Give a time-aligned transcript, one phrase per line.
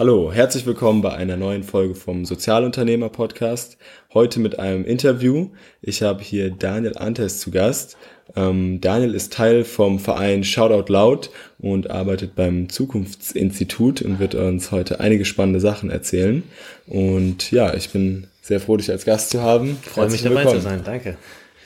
[0.00, 3.76] Hallo, herzlich willkommen bei einer neuen Folge vom Sozialunternehmer Podcast.
[4.14, 5.50] Heute mit einem Interview.
[5.82, 7.98] Ich habe hier Daniel Antes zu Gast.
[8.34, 11.28] Ähm, Daniel ist Teil vom Verein Shoutout Loud
[11.58, 16.44] und arbeitet beim Zukunftsinstitut und wird uns heute einige spannende Sachen erzählen.
[16.86, 19.76] Und ja, ich bin sehr froh, dich als Gast zu haben.
[19.82, 20.60] Freue mich dabei willkommen.
[20.60, 21.18] zu sein, danke.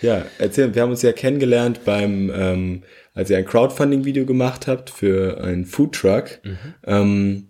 [0.02, 2.82] Ja, erzähl, wir haben uns ja kennengelernt beim, ähm,
[3.14, 6.40] als ihr ein Crowdfunding-Video gemacht habt für einen Foodtruck.
[6.42, 6.58] Mhm.
[6.84, 7.48] Ähm,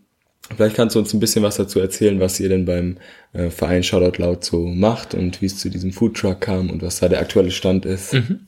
[0.54, 2.98] Vielleicht kannst du uns ein bisschen was dazu erzählen, was ihr denn beim
[3.32, 7.00] äh, Verein Shoutout Loud so macht und wie es zu diesem Foodtruck kam und was
[7.00, 8.12] da der aktuelle Stand ist.
[8.12, 8.40] Mhm.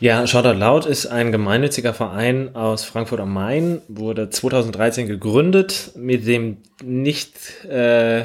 [0.00, 6.26] Ja, Shoutout Loud ist ein gemeinnütziger Verein aus Frankfurt am Main, wurde 2013 gegründet mit
[6.26, 8.22] dem nicht äh,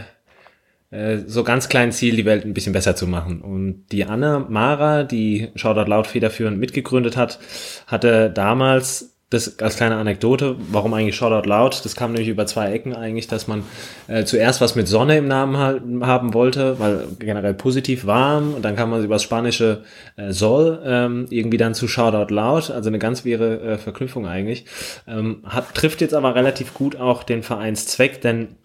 [0.89, 3.41] äh, so ganz kleinen Ziel, die Welt ein bisschen besser zu machen.
[3.41, 7.39] Und die Anna Mara, die Shoutout Loud federführend mitgegründet hat,
[7.87, 11.83] hatte damals das als kleine Anekdote, warum eigentlich Shoutout Loud?
[11.83, 13.63] Das kam nämlich über zwei Ecken eigentlich, dass man
[14.07, 18.63] äh, zuerst was mit Sonne im Namen halten, haben wollte, weil generell positiv warm und
[18.63, 19.83] dann kam man über das spanische
[20.15, 24.65] äh, Sol ähm, irgendwie dann zu Shoutout Loud, also eine ganz wirre äh, Verknüpfung eigentlich.
[25.07, 28.55] Ähm, hat, trifft jetzt aber relativ gut auch den Vereinszweck, denn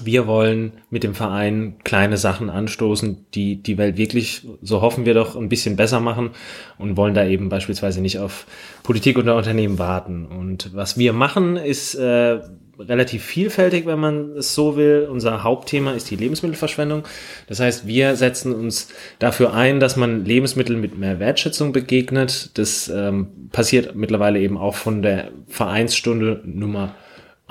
[0.00, 5.14] wir wollen mit dem Verein kleine Sachen anstoßen, die die Welt wirklich, so hoffen wir
[5.14, 6.30] doch, ein bisschen besser machen
[6.78, 8.46] und wollen da eben beispielsweise nicht auf
[8.84, 10.26] Politik oder Unternehmen warten.
[10.26, 12.40] Und was wir machen, ist äh,
[12.78, 15.08] relativ vielfältig, wenn man es so will.
[15.10, 17.02] Unser Hauptthema ist die Lebensmittelverschwendung.
[17.48, 22.50] Das heißt, wir setzen uns dafür ein, dass man Lebensmittel mit mehr Wertschätzung begegnet.
[22.54, 26.94] Das ähm, passiert mittlerweile eben auch von der Vereinsstunde Nummer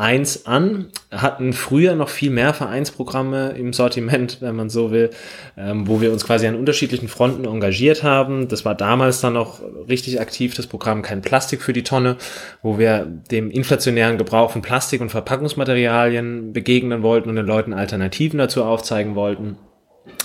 [0.01, 5.11] 1 an, hatten früher noch viel mehr Vereinsprogramme im Sortiment, wenn man so will,
[5.55, 8.47] ähm, wo wir uns quasi an unterschiedlichen Fronten engagiert haben.
[8.47, 12.17] Das war damals dann noch richtig aktiv, das Programm Kein Plastik für die Tonne,
[12.63, 18.39] wo wir dem inflationären Gebrauch von Plastik und Verpackungsmaterialien begegnen wollten und den Leuten Alternativen
[18.39, 19.57] dazu aufzeigen wollten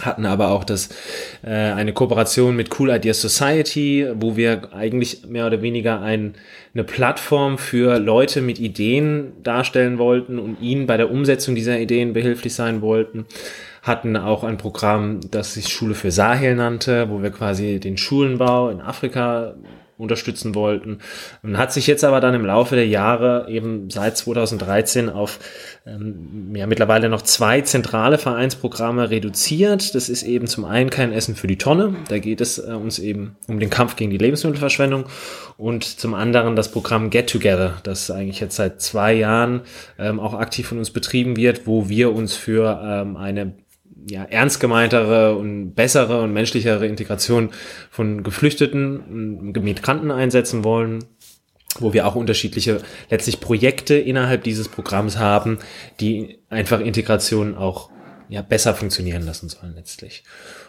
[0.01, 0.89] hatten aber auch das
[1.43, 6.35] äh, eine Kooperation mit Cool Ideas Society, wo wir eigentlich mehr oder weniger ein,
[6.75, 12.13] eine Plattform für Leute mit Ideen darstellen wollten und ihnen bei der Umsetzung dieser Ideen
[12.13, 13.27] behilflich sein wollten.
[13.83, 18.71] Hatten auch ein Programm, das sich Schule für Sahel nannte, wo wir quasi den Schulenbau
[18.71, 19.55] in Afrika
[19.99, 20.99] unterstützen wollten.
[21.43, 25.39] Und hat sich jetzt aber dann im Laufe der Jahre eben seit 2013 auf
[25.87, 29.95] ähm, ja, mittlerweile noch zwei zentrale Vereinsprogramme reduziert.
[29.95, 31.95] Das ist eben zum einen kein Essen für die Tonne.
[32.09, 35.05] Da geht es äh, uns eben um den Kampf gegen die Lebensmittelverschwendung.
[35.57, 39.63] Und zum anderen das Programm Get Together, das eigentlich jetzt seit zwei Jahren
[39.99, 43.55] ähm, auch aktiv von uns betrieben wird, wo wir uns für ähm, eine
[44.09, 47.51] ja, ernst gemeintere und bessere und menschlichere Integration
[47.91, 51.05] von Geflüchteten und Migranten einsetzen wollen,
[51.79, 52.81] wo wir auch unterschiedliche
[53.11, 55.59] letztlich Projekte innerhalb dieses Programms haben,
[56.01, 57.91] die einfach Integration auch
[58.29, 60.25] ja, besser funktionieren lassen sollen letztlich.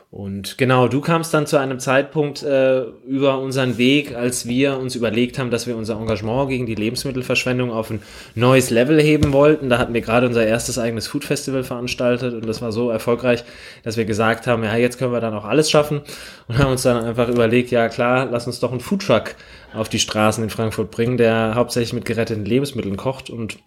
[0.09, 4.95] Und genau, du kamst dann zu einem Zeitpunkt äh, über unseren Weg, als wir uns
[4.95, 8.01] überlegt haben, dass wir unser Engagement gegen die Lebensmittelverschwendung auf ein
[8.33, 9.67] neues Level heben wollten.
[9.67, 13.43] Da hatten wir gerade unser erstes eigenes Food Festival veranstaltet und das war so erfolgreich,
[13.83, 16.01] dass wir gesagt haben, ja, jetzt können wir dann auch alles schaffen
[16.47, 19.35] und haben uns dann einfach überlegt, ja klar, lass uns doch einen Foodtruck
[19.73, 23.57] auf die Straßen in Frankfurt bringen, der hauptsächlich mit geretteten Lebensmitteln kocht und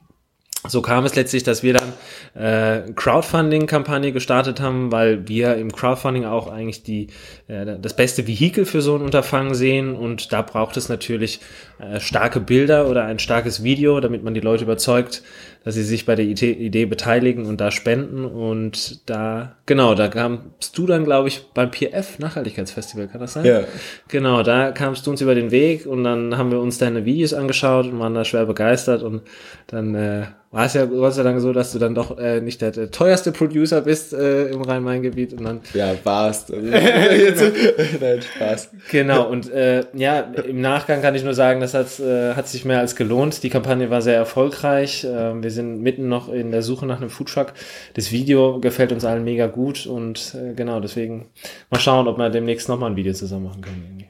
[0.68, 1.92] so kam es letztlich, dass wir dann
[2.34, 7.08] äh, Crowdfunding-Kampagne gestartet haben, weil wir im Crowdfunding auch eigentlich die
[7.48, 9.96] äh, das beste Vehikel für so ein Unterfangen sehen.
[9.96, 11.40] Und da braucht es natürlich
[11.78, 15.22] äh, starke Bilder oder ein starkes Video, damit man die Leute überzeugt,
[15.64, 20.76] dass sie sich bei der Idee, beteiligen und da spenden und da genau, da kamst
[20.76, 23.44] du dann glaube ich beim PF Nachhaltigkeitsfestival, kann das sein?
[23.44, 23.62] Ja.
[24.08, 27.34] Genau, da kamst du uns über den Weg und dann haben wir uns deine Videos
[27.34, 29.22] angeschaut und waren da schwer begeistert und
[29.66, 32.60] dann äh, war es ja Gott sei Dank so, dass du dann doch äh, nicht
[32.60, 36.50] der, der teuerste Producer bist äh, im Rhein-Main-Gebiet und dann ja warst
[38.00, 42.34] Nein, Spaß genau und äh, ja im Nachgang kann ich nur sagen, das hat, äh,
[42.34, 43.42] hat sich mehr als gelohnt.
[43.42, 45.04] Die Kampagne war sehr erfolgreich.
[45.04, 47.54] Äh, wir sind mitten noch in der Suche nach einem Foodtruck.
[47.94, 51.26] Das Video gefällt uns allen mega gut und äh, genau deswegen
[51.70, 53.82] mal schauen, ob wir demnächst nochmal ein Video zusammen machen können.
[53.88, 54.06] Irgendwie.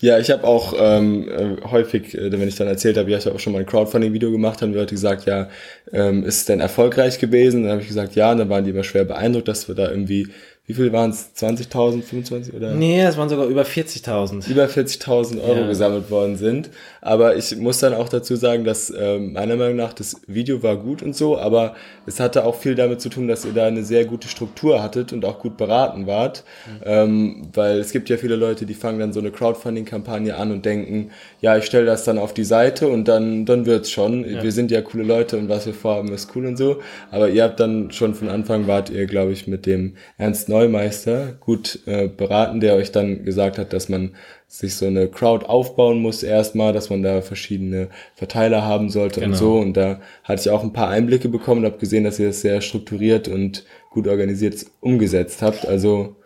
[0.00, 3.26] Ja, ich habe auch ähm, äh, häufig, äh, wenn ich dann erzählt habe, ja, ich
[3.26, 5.50] habe auch schon mal ein Crowdfunding-Video gemacht, haben die Leute gesagt, ja,
[5.92, 7.64] ähm, ist es denn erfolgreich gewesen?
[7.64, 9.90] Dann habe ich gesagt, ja, und dann waren die immer schwer beeindruckt, dass wir da
[9.90, 10.28] irgendwie,
[10.70, 11.32] wie viel waren es?
[11.36, 12.74] 20.000, 25 oder?
[12.74, 14.48] Nee, es waren sogar über 40.000.
[14.48, 15.66] Über 40.000 Euro Ja.
[15.66, 16.70] gesammelt worden sind.
[17.00, 20.76] Aber ich muss dann auch dazu sagen, dass ähm, meiner Meinung nach das Video war
[20.76, 21.74] gut und so, aber
[22.06, 25.12] es hatte auch viel damit zu tun, dass ihr da eine sehr gute Struktur hattet
[25.12, 26.44] und auch gut beraten wart.
[26.84, 30.64] Ähm, weil es gibt ja viele Leute, die fangen dann so eine Crowdfunding-Kampagne an und
[30.64, 34.24] denken, ja, ich stelle das dann auf die Seite und dann, dann wird's schon.
[34.24, 36.76] Wir sind ja coole Leute und was wir vorhaben ist cool und so.
[37.10, 41.36] Aber ihr habt dann schon von Anfang wart ihr, glaube ich, mit dem Ernst Neumeister
[41.40, 44.12] gut äh, beraten, der euch dann gesagt hat, dass man
[44.46, 49.26] sich so eine Crowd aufbauen muss erstmal, dass man da verschiedene Verteiler haben sollte und
[49.26, 49.36] Genau.
[49.36, 49.54] so.
[49.58, 52.40] Und da hatte ich auch ein paar Einblicke bekommen und habe gesehen, dass ihr das
[52.40, 55.66] sehr strukturiert und gut organisiert umgesetzt habt.
[55.66, 56.16] Also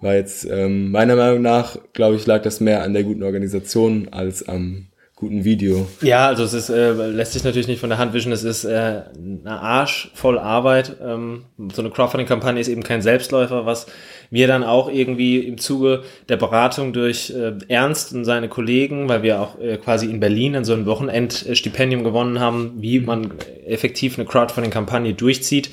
[0.00, 4.08] war jetzt ähm, meiner Meinung nach, glaube ich, lag das mehr an der guten Organisation
[4.10, 4.86] als am
[5.24, 5.86] guten Video.
[6.02, 8.30] Ja, also es ist, äh, lässt sich natürlich nicht von der Hand wischen.
[8.30, 10.96] Es ist äh, eine Arsch voll Arbeit.
[11.02, 13.86] Ähm, so eine Crowdfunding-Kampagne ist eben kein Selbstläufer, was
[14.30, 19.22] wir dann auch irgendwie im Zuge der Beratung durch äh, Ernst und seine Kollegen, weil
[19.22, 23.32] wir auch äh, quasi in Berlin an so ein Wochenendstipendium gewonnen haben, wie man
[23.66, 25.70] effektiv eine Crowdfunding-Kampagne durchzieht.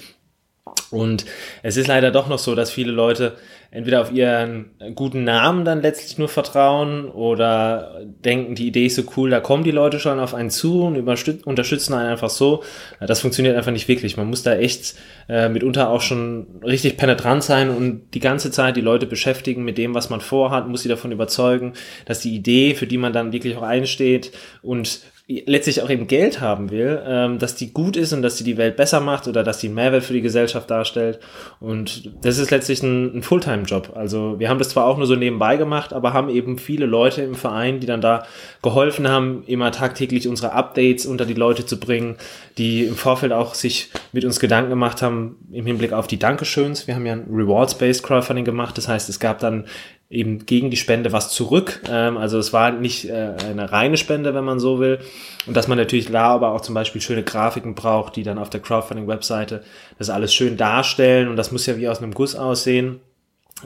[0.92, 1.26] Und
[1.64, 3.34] es ist leider doch noch so, dass viele Leute
[3.74, 9.04] entweder auf ihren guten Namen dann letztlich nur vertrauen oder denken, die Idee ist so
[9.16, 10.98] cool, da kommen die Leute schon auf einen zu und
[11.46, 12.64] unterstützen einen einfach so.
[13.00, 14.18] Das funktioniert einfach nicht wirklich.
[14.18, 14.96] Man muss da echt
[15.30, 19.78] äh, mitunter auch schon richtig penetrant sein und die ganze Zeit die Leute beschäftigen mit
[19.78, 21.74] dem, was man vorhat, muss sie davon überzeugen,
[22.06, 25.00] dass die Idee, für die man dann wirklich auch einsteht und
[25.46, 28.58] letztlich auch eben Geld haben will, ähm, dass die gut ist und dass sie die
[28.58, 31.20] Welt besser macht oder dass die einen Mehrwert für die Gesellschaft darstellt.
[31.60, 33.94] Und das ist letztlich ein, ein Fulltime-Job.
[33.96, 37.22] Also wir haben das zwar auch nur so nebenbei gemacht, aber haben eben viele Leute
[37.22, 38.26] im Verein, die dann da
[38.62, 42.18] geholfen haben, immer tagtäglich unsere Updates unter die Leute zu bringen,
[42.58, 46.88] die im Vorfeld auch sich mit uns Gedanken gemacht haben im Hinblick auf die Dankeschöns.
[46.88, 48.78] Wir haben ja ein Rewards-Based Crowdfunding gemacht.
[48.78, 49.66] Das heißt, es gab dann
[50.12, 51.82] eben gegen die Spende was zurück.
[51.90, 55.00] Ähm, also es war nicht äh, eine reine Spende, wenn man so will.
[55.48, 58.50] Und dass man natürlich da aber auch zum Beispiel schöne Grafiken braucht, die dann auf
[58.50, 59.64] der Crowdfunding-Webseite
[59.98, 61.30] das alles schön darstellen.
[61.30, 63.00] Und das muss ja wie aus einem Guss aussehen.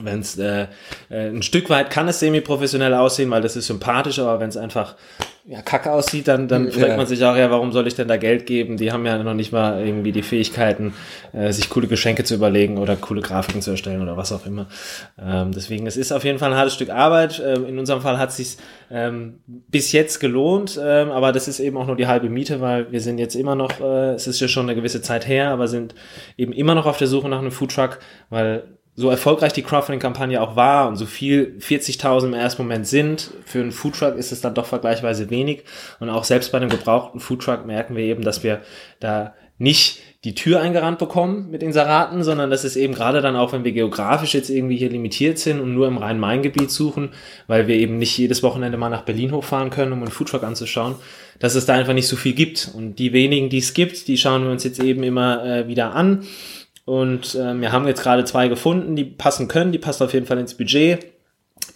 [0.00, 0.66] Wenn es äh,
[1.10, 4.56] äh, ein Stück weit kann es semi-professionell aussehen, weil das ist sympathisch, aber wenn es
[4.56, 4.94] einfach
[5.48, 6.96] ja, kacke aussieht, dann, dann fragt Ja.
[6.96, 8.76] man sich auch, ja, warum soll ich denn da Geld geben?
[8.78, 10.92] Die haben ja noch nicht mal irgendwie die Fähigkeiten,
[11.32, 14.66] äh, sich coole Geschenke zu überlegen oder coole Grafiken zu erstellen oder was auch immer.
[15.22, 17.40] Ähm, deswegen, es ist auf jeden Fall ein hartes Stück Arbeit.
[17.46, 18.56] Ähm, in unserem Fall hat es sich
[18.90, 22.90] ähm, bis jetzt gelohnt, ähm, aber das ist eben auch nur die halbe Miete, weil
[22.90, 25.68] wir sind jetzt immer noch, äh, es ist ja schon eine gewisse Zeit her, aber
[25.68, 25.94] sind
[26.36, 28.00] eben immer noch auf der Suche nach einem Foodtruck,
[28.30, 28.64] weil
[28.96, 33.60] so erfolgreich die Crowdfunding-Kampagne auch war und so viel 40.000 im ersten Moment sind, für
[33.60, 35.64] einen Foodtruck ist es dann doch vergleichsweise wenig.
[36.00, 38.62] Und auch selbst bei einem gebrauchten Foodtruck merken wir eben, dass wir
[38.98, 43.52] da nicht die Tür eingerannt bekommen mit Inseraten, sondern das ist eben gerade dann auch,
[43.52, 47.10] wenn wir geografisch jetzt irgendwie hier limitiert sind und nur im Rhein-Main-Gebiet suchen,
[47.46, 50.96] weil wir eben nicht jedes Wochenende mal nach Berlin hochfahren können, um einen Foodtruck anzuschauen,
[51.38, 52.70] dass es da einfach nicht so viel gibt.
[52.74, 55.94] Und die wenigen, die es gibt, die schauen wir uns jetzt eben immer äh, wieder
[55.94, 56.26] an.
[56.86, 60.24] Und ähm, wir haben jetzt gerade zwei gefunden, die passen können, die passen auf jeden
[60.24, 61.04] Fall ins Budget,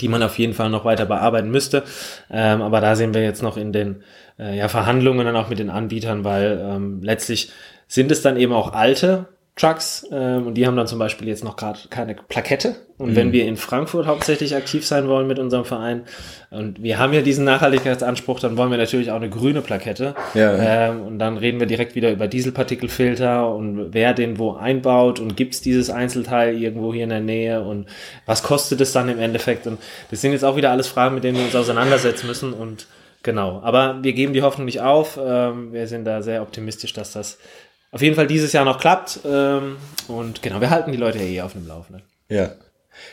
[0.01, 1.83] die man auf jeden Fall noch weiter bearbeiten müsste.
[2.31, 4.05] Ähm, aber da sind wir jetzt noch in den
[4.39, 7.51] äh, ja, Verhandlungen dann auch mit den Anbietern, weil ähm, letztlich
[7.89, 11.44] sind es dann eben auch alte Trucks ähm, und die haben dann zum Beispiel jetzt
[11.44, 12.76] noch gerade keine Plakette.
[13.00, 16.02] Und wenn wir in Frankfurt hauptsächlich aktiv sein wollen mit unserem Verein
[16.50, 20.14] und wir haben ja diesen Nachhaltigkeitsanspruch, dann wollen wir natürlich auch eine grüne Plakette.
[20.35, 20.91] Ja.
[20.91, 25.35] Ähm, und dann reden wir direkt wieder über Dieselpartikelfilter und wer den wo einbaut und
[25.35, 27.87] gibt's dieses Einzelteil irgendwo hier in der Nähe und
[28.26, 29.67] was kostet es dann im Endeffekt?
[29.67, 29.79] Und
[30.11, 32.87] das sind jetzt auch wieder alles Fragen, mit denen wir uns auseinandersetzen müssen und
[33.23, 33.62] genau.
[33.64, 35.19] Aber wir geben die Hoffnung nicht auf.
[35.23, 37.38] Ähm, wir sind da sehr optimistisch, dass das
[37.92, 39.20] auf jeden Fall dieses Jahr noch klappt.
[39.25, 39.76] Ähm,
[40.09, 42.02] und genau, wir halten die Leute ja eh auf dem Laufenden.
[42.28, 42.52] Ja.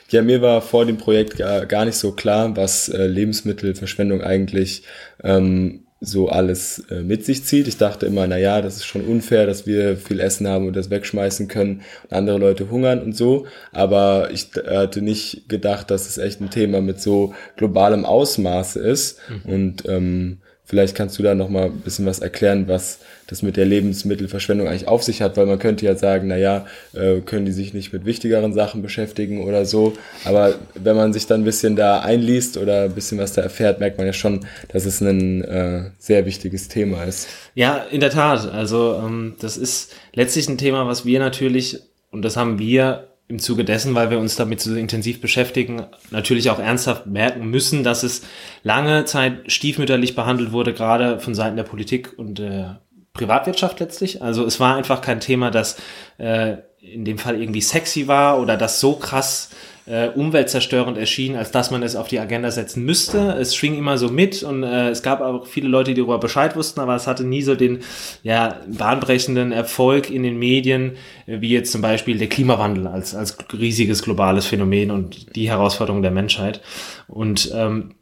[0.10, 4.84] Ja, mir war vor dem Projekt gar, gar nicht so klar, was äh, Lebensmittelverschwendung eigentlich
[5.24, 7.68] ähm, so alles äh, mit sich zieht.
[7.68, 10.76] Ich dachte immer, na ja, das ist schon unfair, dass wir viel Essen haben und
[10.76, 13.48] das wegschmeißen können und andere Leute hungern und so.
[13.72, 18.80] Aber ich d- hatte nicht gedacht, dass es echt ein Thema mit so globalem Ausmaße
[18.80, 19.20] ist.
[19.46, 23.58] Und ähm, vielleicht kannst du da noch mal ein bisschen was erklären, was das mit
[23.58, 27.46] der Lebensmittelverschwendung eigentlich auf sich hat, weil man könnte ja sagen, na ja, äh, können
[27.46, 29.94] die sich nicht mit wichtigeren Sachen beschäftigen oder so.
[30.24, 33.80] Aber wenn man sich dann ein bisschen da einliest oder ein bisschen was da erfährt,
[33.80, 37.28] merkt man ja schon, dass es ein äh, sehr wichtiges Thema ist.
[37.54, 38.50] Ja, in der Tat.
[38.52, 41.80] Also ähm, das ist letztlich ein Thema, was wir natürlich,
[42.12, 46.50] und das haben wir im Zuge dessen, weil wir uns damit so intensiv beschäftigen, natürlich
[46.50, 48.22] auch ernsthaft merken müssen, dass es
[48.64, 52.80] lange Zeit stiefmütterlich behandelt wurde, gerade von Seiten der Politik und der
[53.18, 54.22] Privatwirtschaft letztlich.
[54.22, 55.78] Also es war einfach kein Thema, das
[56.18, 59.50] äh, in dem Fall irgendwie sexy war oder das so krass
[59.88, 63.38] äh, umweltzerstörend erschien, als dass man es auf die Agenda setzen müsste.
[63.40, 66.56] Es schwing immer so mit und äh, es gab auch viele Leute, die darüber Bescheid
[66.56, 67.80] wussten, aber es hatte nie so den
[68.22, 73.38] ja, bahnbrechenden Erfolg in den Medien, äh, wie jetzt zum Beispiel der Klimawandel als, als
[73.58, 76.62] riesiges globales Phänomen und die Herausforderung der Menschheit.
[77.08, 77.96] Und ähm,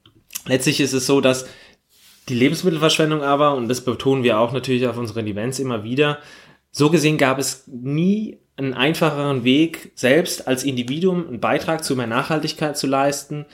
[0.47, 1.45] letztlich ist es so, dass
[2.29, 6.19] die Lebensmittelverschwendung aber, und das betonen wir auch natürlich auf unseren Events immer wieder,
[6.71, 12.07] so gesehen gab es nie einen einfacheren Weg, selbst als Individuum einen Beitrag zu mehr
[12.07, 13.45] Nachhaltigkeit zu leisten,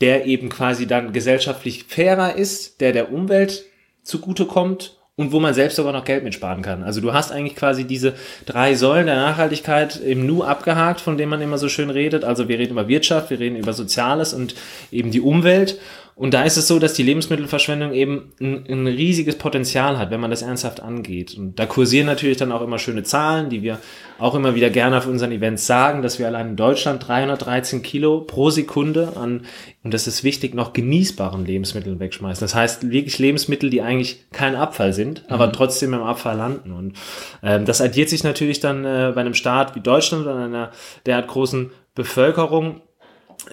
[0.00, 3.64] der eben quasi dann gesellschaftlich fairer ist, der der Umwelt
[4.02, 6.84] zugutekommt und wo man selbst sogar noch Geld mitsparen kann.
[6.84, 8.14] Also du hast eigentlich quasi diese
[8.46, 12.22] drei Säulen der Nachhaltigkeit im Nu abgehakt, von denen man immer so schön redet.
[12.22, 14.54] Also wir reden über Wirtschaft, wir reden über Soziales und
[14.92, 15.80] eben die Umwelt.
[16.14, 20.20] Und da ist es so, dass die Lebensmittelverschwendung eben ein, ein, riesiges Potenzial hat, wenn
[20.20, 21.36] man das ernsthaft angeht.
[21.36, 23.80] Und da kursieren natürlich dann auch immer schöne Zahlen, die wir
[24.18, 28.20] auch immer wieder gerne auf unseren Events sagen, dass wir allein in Deutschland 313 Kilo
[28.20, 29.46] pro Sekunde an,
[29.84, 32.40] und das ist wichtig, noch genießbaren Lebensmitteln wegschmeißen.
[32.40, 35.34] Das heißt wirklich Lebensmittel, die eigentlich kein Abfall sind, mhm.
[35.34, 36.72] aber trotzdem im Abfall landen.
[36.72, 36.94] Und
[37.42, 40.72] ähm, das addiert sich natürlich dann äh, bei einem Staat wie Deutschland und einer
[41.06, 42.80] derart großen Bevölkerung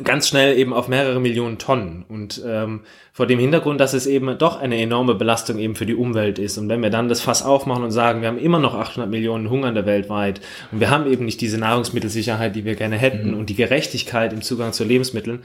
[0.03, 2.05] ganz schnell eben auf mehrere Millionen Tonnen.
[2.07, 2.81] Und ähm,
[3.13, 6.57] vor dem Hintergrund, dass es eben doch eine enorme Belastung eben für die Umwelt ist.
[6.57, 9.49] Und wenn wir dann das Fass aufmachen und sagen, wir haben immer noch 800 Millionen
[9.49, 13.37] Hungernde weltweit und wir haben eben nicht diese Nahrungsmittelsicherheit, die wir gerne hätten mhm.
[13.37, 15.43] und die Gerechtigkeit im Zugang zu Lebensmitteln,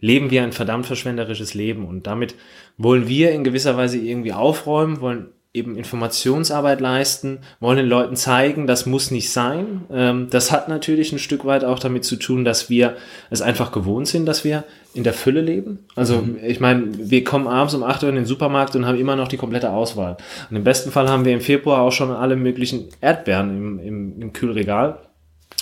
[0.00, 1.86] leben wir ein verdammt verschwenderisches Leben.
[1.86, 2.34] Und damit
[2.76, 5.28] wollen wir in gewisser Weise irgendwie aufräumen, wollen
[5.58, 9.82] eben Informationsarbeit leisten, wollen den Leuten zeigen, das muss nicht sein.
[9.92, 12.96] Ähm, das hat natürlich ein Stück weit auch damit zu tun, dass wir
[13.30, 15.80] es einfach gewohnt sind, dass wir in der Fülle leben.
[15.94, 16.38] Also mhm.
[16.42, 19.28] ich meine, wir kommen abends um 8 Uhr in den Supermarkt und haben immer noch
[19.28, 20.16] die komplette Auswahl.
[20.50, 24.22] Und im besten Fall haben wir im Februar auch schon alle möglichen Erdbeeren im, im,
[24.22, 24.98] im Kühlregal.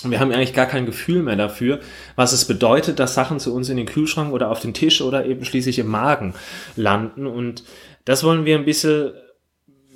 [0.04, 1.80] Und wir haben eigentlich gar kein Gefühl mehr dafür,
[2.16, 5.24] was es bedeutet, dass Sachen zu uns in den Kühlschrank oder auf den Tisch oder
[5.26, 6.34] eben schließlich im Magen
[6.76, 7.26] landen.
[7.26, 7.64] Und
[8.04, 9.12] das wollen wir ein bisschen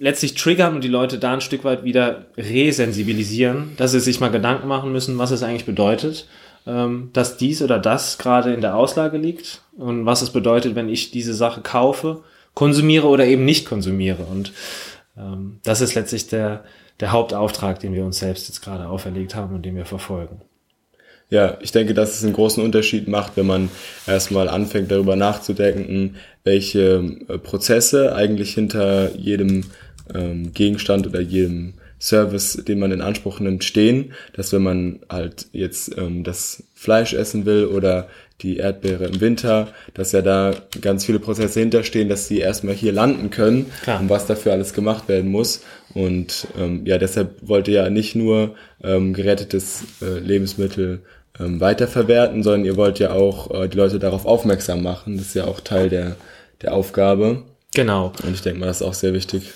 [0.01, 4.31] letztlich triggern und die Leute da ein Stück weit wieder resensibilisieren, dass sie sich mal
[4.31, 6.27] Gedanken machen müssen, was es eigentlich bedeutet,
[6.67, 10.89] ähm, dass dies oder das gerade in der Auslage liegt und was es bedeutet, wenn
[10.89, 14.25] ich diese Sache kaufe, konsumiere oder eben nicht konsumiere.
[14.25, 14.53] Und
[15.19, 16.65] ähm, das ist letztlich der,
[16.99, 20.41] der Hauptauftrag, den wir uns selbst jetzt gerade auferlegt haben und den wir verfolgen.
[21.31, 23.71] Ja, ich denke, dass es einen großen Unterschied macht, wenn man
[24.07, 29.65] erstmal anfängt darüber nachzudenken, welche äh, Prozesse eigentlich hinter jedem
[30.15, 35.49] ähm, Gegenstand oder jedem Service, den man in Anspruch nimmt, stehen, dass wenn man halt
[35.53, 38.09] jetzt ähm, das Fleisch essen will oder
[38.41, 42.93] die Erdbeere im Winter, dass ja da ganz viele Prozesse hinterstehen, dass sie erstmal hier
[42.93, 44.01] landen können Klar.
[44.01, 45.63] und was dafür alles gemacht werden muss.
[45.93, 51.01] Und ähm, ja, deshalb wollte ja nicht nur ähm, gerettetes äh, Lebensmittel
[51.39, 55.19] ähm, weiterverwerten, sondern ihr wollt ja auch äh, die Leute darauf aufmerksam machen.
[55.19, 56.17] Das ist ja auch Teil der,
[56.63, 57.43] der Aufgabe.
[57.75, 58.13] Genau.
[58.23, 59.53] Und ich denke mal, das ist auch sehr wichtig.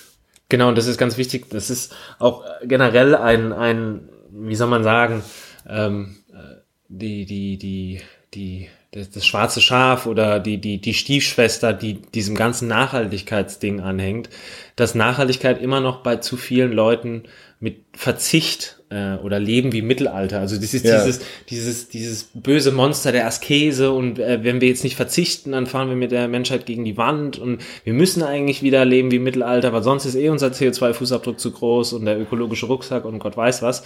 [0.48, 1.48] Genau, und das ist ganz wichtig.
[1.50, 5.22] Das ist auch generell ein, ein wie soll man sagen,
[5.68, 6.56] ähm, äh,
[6.88, 8.00] die, die, die,
[8.34, 14.28] die, das, das schwarze Schaf oder die, die, die Stiefschwester, die diesem ganzen Nachhaltigkeitsding anhängt,
[14.76, 17.24] dass Nachhaltigkeit immer noch bei zu vielen Leuten
[17.64, 20.38] mit Verzicht äh, oder Leben wie Mittelalter.
[20.38, 21.02] Also das ist ja.
[21.02, 25.66] dieses, dieses, dieses böse Monster der Askese und äh, wenn wir jetzt nicht verzichten, dann
[25.66, 29.18] fahren wir mit der Menschheit gegen die Wand und wir müssen eigentlich wieder leben wie
[29.18, 33.34] Mittelalter, weil sonst ist eh unser CO2-Fußabdruck zu groß und der ökologische Rucksack und Gott
[33.34, 33.82] weiß was.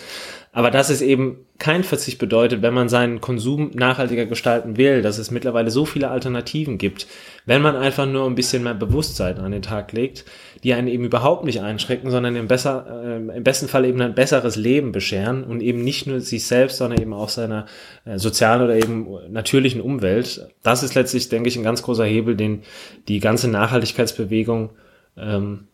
[0.50, 5.18] Aber dass es eben kein Verzicht bedeutet, wenn man seinen Konsum nachhaltiger gestalten will, dass
[5.18, 7.06] es mittlerweile so viele Alternativen gibt,
[7.46, 10.24] wenn man einfach nur ein bisschen mehr Bewusstsein an den Tag legt,
[10.64, 14.14] die einen eben überhaupt nicht einschrecken, sondern im, besser, äh, im besten Fall eben ein
[14.14, 17.66] besseres Leben bescheren und eben nicht nur sich selbst, sondern eben auch seiner
[18.04, 20.48] äh, sozialen oder eben natürlichen Umwelt.
[20.62, 22.62] Das ist letztlich, denke ich, ein ganz großer Hebel, den
[23.08, 24.70] die ganze Nachhaltigkeitsbewegung
[25.16, 25.68] ähm,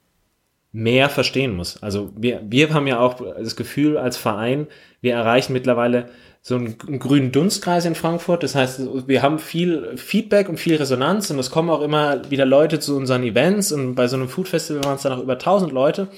[0.73, 1.83] mehr verstehen muss.
[1.83, 4.67] Also wir, wir haben ja auch das Gefühl als Verein,
[5.01, 6.09] wir erreichen mittlerweile
[6.47, 8.43] so einen, einen grünen Dunstkreis in Frankfurt.
[8.43, 12.45] Das heißt, wir haben viel Feedback und viel Resonanz und es kommen auch immer wieder
[12.45, 15.33] Leute zu unseren Events und bei so einem Food Festival waren es dann auch über
[15.33, 16.09] 1000 Leute.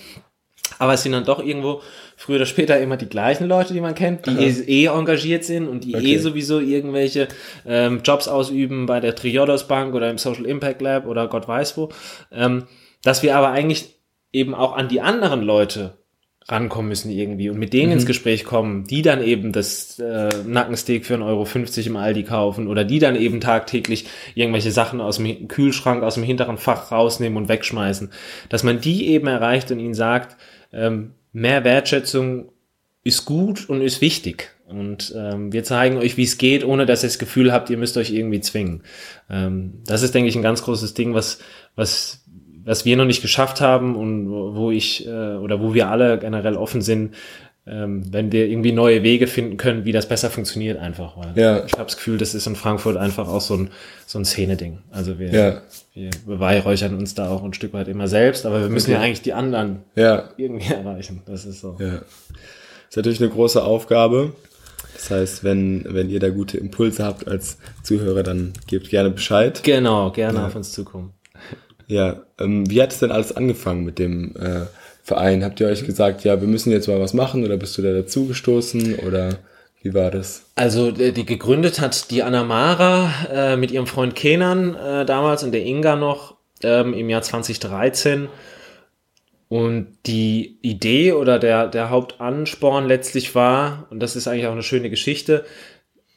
[0.80, 1.80] Aber es sind dann doch irgendwo
[2.16, 5.68] früher oder später immer die gleichen Leute, die man kennt, die eh, eh engagiert sind
[5.68, 6.14] und die okay.
[6.14, 7.28] eh sowieso irgendwelche
[7.64, 11.76] ähm, Jobs ausüben bei der Triodos Bank oder im Social Impact Lab oder Gott weiß
[11.76, 11.90] wo.
[12.32, 12.64] Ähm,
[13.04, 14.00] dass wir aber eigentlich
[14.32, 15.96] eben auch an die anderen Leute
[16.48, 17.92] rankommen müssen irgendwie und mit denen mhm.
[17.94, 22.68] ins Gespräch kommen, die dann eben das äh, Nackensteak für 1,50 Euro im Aldi kaufen
[22.68, 27.36] oder die dann eben tagtäglich irgendwelche Sachen aus dem Kühlschrank, aus dem hinteren Fach rausnehmen
[27.36, 28.10] und wegschmeißen.
[28.48, 30.36] Dass man die eben erreicht und ihnen sagt,
[30.72, 32.52] ähm, mehr Wertschätzung
[33.02, 34.50] ist gut und ist wichtig.
[34.66, 37.76] Und ähm, wir zeigen euch, wie es geht, ohne dass ihr das Gefühl habt, ihr
[37.76, 38.82] müsst euch irgendwie zwingen.
[39.30, 41.38] Ähm, das ist, denke ich, ein ganz großes Ding, was,
[41.76, 42.24] was,
[42.66, 46.56] was wir noch nicht geschafft haben und wo, ich äh, oder wo wir alle generell
[46.56, 47.14] offen sind,
[47.68, 51.16] ähm, wenn wir irgendwie neue Wege finden können, wie das besser funktioniert einfach.
[51.16, 51.64] Weil ja.
[51.64, 53.70] Ich habe das Gefühl, das ist in Frankfurt einfach auch so ein,
[54.06, 54.78] so ein Szene-Ding.
[54.90, 55.62] Also wir, ja.
[55.94, 59.00] wir beweihräuchern uns da auch ein Stück weit immer selbst, aber wir müssen okay.
[59.00, 60.28] ja eigentlich die anderen ja.
[60.36, 61.22] irgendwie erreichen.
[61.26, 61.76] Das ist so.
[61.78, 61.86] Ja.
[61.86, 64.32] Das ist natürlich eine große Aufgabe.
[64.94, 69.62] Das heißt, wenn, wenn ihr da gute Impulse habt als Zuhörer, dann gebt gerne Bescheid.
[69.62, 70.46] Genau, gerne ja.
[70.46, 71.12] auf uns zukommen.
[71.86, 74.66] Ja, ähm, wie hat es denn alles angefangen mit dem äh,
[75.02, 75.44] Verein?
[75.44, 77.92] Habt ihr euch gesagt, ja, wir müssen jetzt mal was machen oder bist du da
[77.92, 79.38] dazugestoßen oder
[79.82, 80.46] wie war das?
[80.56, 85.52] Also die gegründet hat die Anna Mara äh, mit ihrem Freund Kenan äh, damals und
[85.52, 88.28] der Inga noch ähm, im Jahr 2013
[89.48, 94.64] und die Idee oder der, der Hauptansporn letztlich war, und das ist eigentlich auch eine
[94.64, 95.44] schöne Geschichte,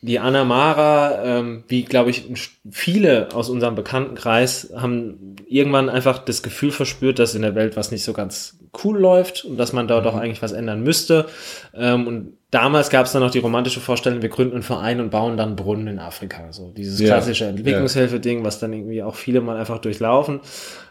[0.01, 2.29] die Anna Mara, ähm, wie glaube ich
[2.71, 7.91] viele aus unserem Bekanntenkreis, haben irgendwann einfach das Gefühl verspürt, dass in der Welt was
[7.91, 10.03] nicht so ganz cool läuft und dass man da mhm.
[10.03, 11.25] doch eigentlich was ändern müsste.
[11.73, 15.09] Ähm, und damals gab es dann noch die romantische Vorstellung, wir gründen einen Verein und
[15.09, 16.51] bauen dann Brunnen in Afrika.
[16.51, 20.39] So dieses klassische ja, Entwicklungshilfe-Ding, was dann irgendwie auch viele mal einfach durchlaufen,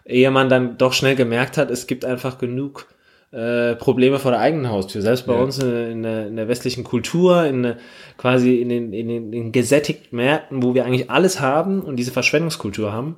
[0.05, 2.89] ehe man dann doch schnell gemerkt hat, es gibt einfach genug
[3.31, 5.03] äh, Probleme vor der eigenen Haustür.
[5.03, 5.41] Selbst bei ja.
[5.41, 7.75] uns in, der, in der westlichen Kultur, in
[8.17, 11.97] quasi in den, in den, in den gesättigten Märkten, wo wir eigentlich alles haben und
[11.97, 13.17] diese Verschwendungskultur haben.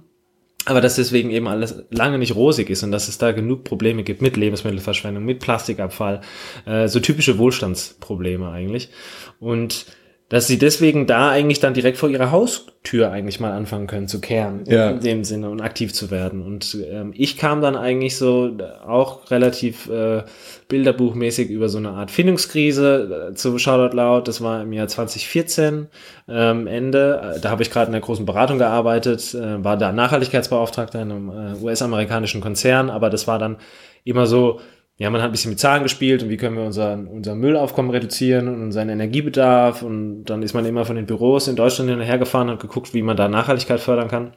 [0.67, 4.02] Aber dass deswegen eben alles lange nicht rosig ist und dass es da genug Probleme
[4.02, 6.21] gibt mit Lebensmittelverschwendung, mit Plastikabfall,
[6.67, 8.90] äh, so typische Wohlstandsprobleme eigentlich.
[9.38, 9.87] Und
[10.31, 14.21] dass sie deswegen da eigentlich dann direkt vor ihrer Haustür eigentlich mal anfangen können zu
[14.21, 14.91] kehren, ja.
[14.91, 16.43] in dem Sinne und aktiv zu werden.
[16.43, 18.57] Und ähm, ich kam dann eigentlich so
[18.87, 20.23] auch relativ äh,
[20.69, 24.29] bilderbuchmäßig über so eine Art Findungskrise äh, zu Shoutout Loud.
[24.29, 25.89] Das war im Jahr 2014
[26.29, 27.41] ähm, Ende.
[27.43, 31.29] Da habe ich gerade in der großen Beratung gearbeitet, äh, war da Nachhaltigkeitsbeauftragter in einem
[31.31, 33.57] äh, US-amerikanischen Konzern, aber das war dann
[34.05, 34.61] immer so,
[35.00, 37.90] ja, man hat ein bisschen mit Zahlen gespielt und wie können wir unseren, unser Müllaufkommen
[37.90, 42.50] reduzieren und unseren Energiebedarf und dann ist man immer von den Büros in Deutschland hinterhergefahren
[42.50, 44.35] und geguckt, wie man da Nachhaltigkeit fördern kann.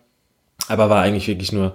[0.70, 1.74] Aber war eigentlich wirklich nur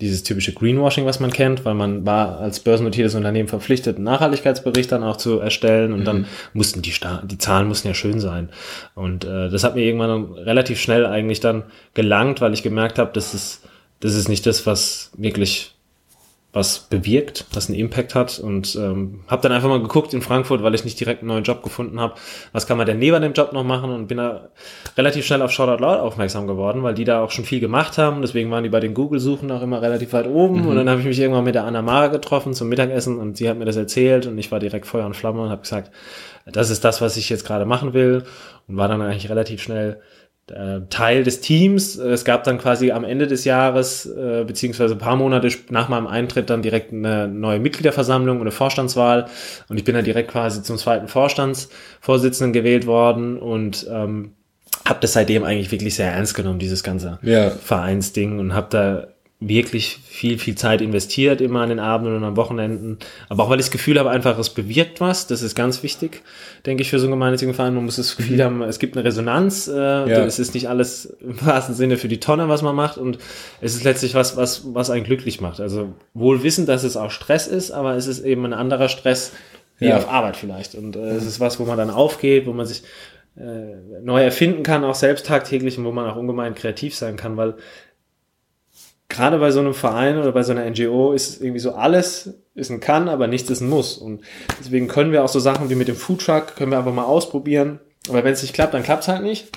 [0.00, 4.90] dieses typische Greenwashing, was man kennt, weil man war als börsennotiertes Unternehmen verpflichtet, einen Nachhaltigkeitsbericht
[4.90, 6.04] dann auch zu erstellen und mhm.
[6.04, 8.48] dann mussten die, Sta die Zahlen mussten ja schön sein.
[8.94, 13.10] Und äh, das hat mir irgendwann relativ schnell eigentlich dann gelangt, weil ich gemerkt habe,
[13.12, 13.68] das ist,
[14.00, 15.71] das ist nicht das, was wirklich
[16.52, 18.38] was bewirkt, was einen Impact hat.
[18.38, 21.44] Und ähm, habe dann einfach mal geguckt in Frankfurt, weil ich nicht direkt einen neuen
[21.44, 22.14] Job gefunden habe,
[22.52, 23.90] was kann man denn neben dem Job noch machen?
[23.90, 24.50] Und bin da
[24.98, 28.20] relativ schnell auf Shoutout Loud aufmerksam geworden, weil die da auch schon viel gemacht haben,
[28.20, 30.62] deswegen waren die bei den Google-Suchen auch immer relativ weit oben.
[30.62, 30.68] Mhm.
[30.68, 33.48] und dann habe ich mich irgendwann mit der Anna Mara getroffen zum Mittagessen und sie
[33.48, 35.90] hat mir das erzählt und ich war direkt Feuer und Flamme und habe gesagt,
[36.44, 38.24] das ist das, was ich jetzt gerade machen will.
[38.68, 40.00] Und war dann eigentlich relativ schnell
[40.90, 41.96] Teil des Teams.
[41.96, 46.06] Es gab dann quasi am Ende des Jahres, äh, beziehungsweise ein paar Monate nach meinem
[46.06, 49.26] Eintritt dann direkt eine neue Mitgliederversammlung und eine Vorstandswahl.
[49.68, 54.32] Und ich bin dann direkt quasi zum zweiten Vorstandsvorsitzenden gewählt worden und ähm,
[54.86, 57.50] habe das seitdem eigentlich wirklich sehr ernst genommen, dieses ganze ja.
[57.50, 59.06] Vereinsding und habe da
[59.48, 62.98] wirklich viel, viel Zeit investiert, immer an den Abenden und am Wochenenden.
[63.28, 65.26] Aber auch weil ich das Gefühl habe, einfach, es bewirkt was.
[65.26, 66.22] Das ist ganz wichtig,
[66.64, 67.74] denke ich, für so einen gemeinnützigen Verein.
[67.74, 68.42] Man muss das Gefühl mhm.
[68.42, 69.68] haben, es gibt eine Resonanz.
[69.68, 70.24] Äh, ja.
[70.24, 72.98] Es ist nicht alles im wahrsten Sinne für die Tonne, was man macht.
[72.98, 73.18] Und
[73.60, 75.60] es ist letztlich was, was, was einen glücklich macht.
[75.60, 79.32] Also wohl wissen, dass es auch Stress ist, aber es ist eben ein anderer Stress,
[79.78, 79.96] wie ja.
[79.96, 80.74] auf Arbeit vielleicht.
[80.74, 82.82] Und äh, es ist was, wo man dann aufgeht, wo man sich
[83.36, 87.36] äh, neu erfinden kann, auch selbst tagtäglich und wo man auch ungemein kreativ sein kann,
[87.36, 87.54] weil
[89.12, 92.70] gerade bei so einem Verein oder bei so einer NGO ist irgendwie so alles ist
[92.70, 93.96] ein Kann, aber nichts ist ein Muss.
[93.96, 94.22] Und
[94.60, 97.78] deswegen können wir auch so Sachen wie mit dem Foodtruck, können wir einfach mal ausprobieren.
[98.08, 99.48] Aber wenn es nicht klappt, dann klappt es halt nicht.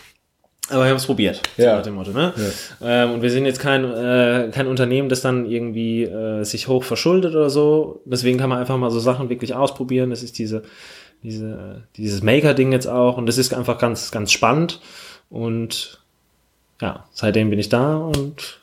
[0.69, 1.79] Aber wir haben es probiert, ja.
[1.81, 2.33] dem Motto, ne?
[2.81, 3.03] Ja.
[3.03, 6.83] Ähm, und wir sind jetzt kein, äh, kein Unternehmen, das dann irgendwie äh, sich hoch
[6.83, 8.01] verschuldet oder so.
[8.05, 10.09] Deswegen kann man einfach mal so Sachen wirklich ausprobieren.
[10.09, 10.63] Das ist diese,
[11.21, 13.17] diese, äh, dieses Maker-Ding jetzt auch.
[13.17, 14.79] Und das ist einfach ganz, ganz spannend.
[15.29, 16.03] Und
[16.81, 18.59] ja, seitdem bin ich da und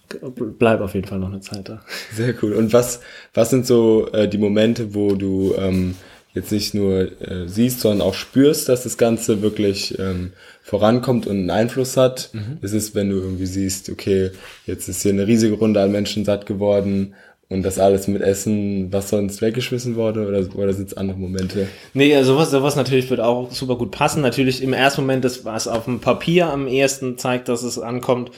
[0.59, 1.81] bleibe auf jeden Fall noch eine Zeit da.
[2.13, 2.53] Sehr cool.
[2.53, 3.01] Und was,
[3.33, 5.95] was sind so äh, die Momente, wo du ähm,
[6.35, 11.39] jetzt nicht nur äh, siehst, sondern auch spürst, dass das Ganze wirklich ähm, vorankommt und
[11.39, 12.31] einen Einfluss hat?
[12.33, 12.59] Mhm.
[12.61, 14.31] Es ist, wenn du irgendwie siehst, okay,
[14.67, 17.15] jetzt ist hier eine riesige Runde an Menschen satt geworden
[17.53, 21.69] und das alles mit Essen, was sonst weggeschmissen wurde oder, oder sind es andere Momente?
[21.95, 24.23] Nee, sowas, sowas natürlich wird auch super gut passen.
[24.23, 28.31] Natürlich im ersten Moment, das, was auf dem Papier am ehesten zeigt, dass es ankommt,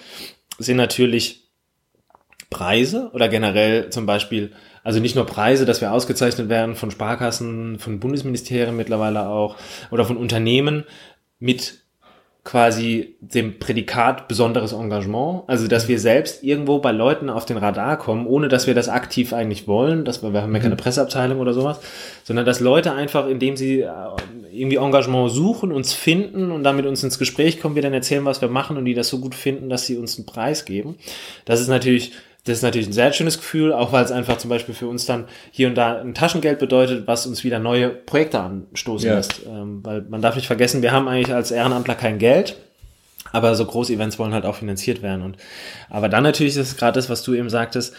[0.59, 1.49] sind natürlich
[2.51, 4.53] Preise oder generell zum Beispiel
[4.85, 9.57] Also nicht nur Preise, dass wir ausgezeichnet werden von Sparkassen, von Bundesministerien mittlerweile auch
[9.91, 10.85] oder von Unternehmen
[11.39, 11.84] mit
[12.45, 17.97] quasi dem Prädikat besonderes Engagement, also dass wir selbst irgendwo bei Leuten auf den Radar
[17.97, 20.79] kommen, ohne dass wir das aktiv eigentlich wollen, dass wir, wir haben ja keine mhm.
[20.79, 21.81] Presseabteilung oder sowas,
[22.23, 23.89] sondern dass Leute einfach, indem sie äh,
[24.53, 28.43] irgendwie Engagement suchen, uns finden und damit uns ins Gespräch kommen, wir dann erzählen, was
[28.43, 30.97] wir machen und die das so gut finden, dass sie uns einen Preis geben.
[31.47, 32.13] Das ist natürlich
[32.45, 35.07] das ist natürlich ein sehr schönes Gefühl, auch weil es einfach zum Beispiel für uns
[35.07, 39.15] dann hier und da ein Taschengeld bedeutet, was uns wieder neue Projekte anstoßen ja.
[39.17, 39.41] lässt.
[39.47, 42.57] Ähm, weil man darf nicht vergessen, wir haben eigentlich als Ehrenamtler kein Geld,
[43.33, 45.23] aber so große Events wollen halt auch finanziert werden.
[45.23, 45.39] Und
[45.89, 47.95] aber dann natürlich ist es gerade das, was du eben sagtest,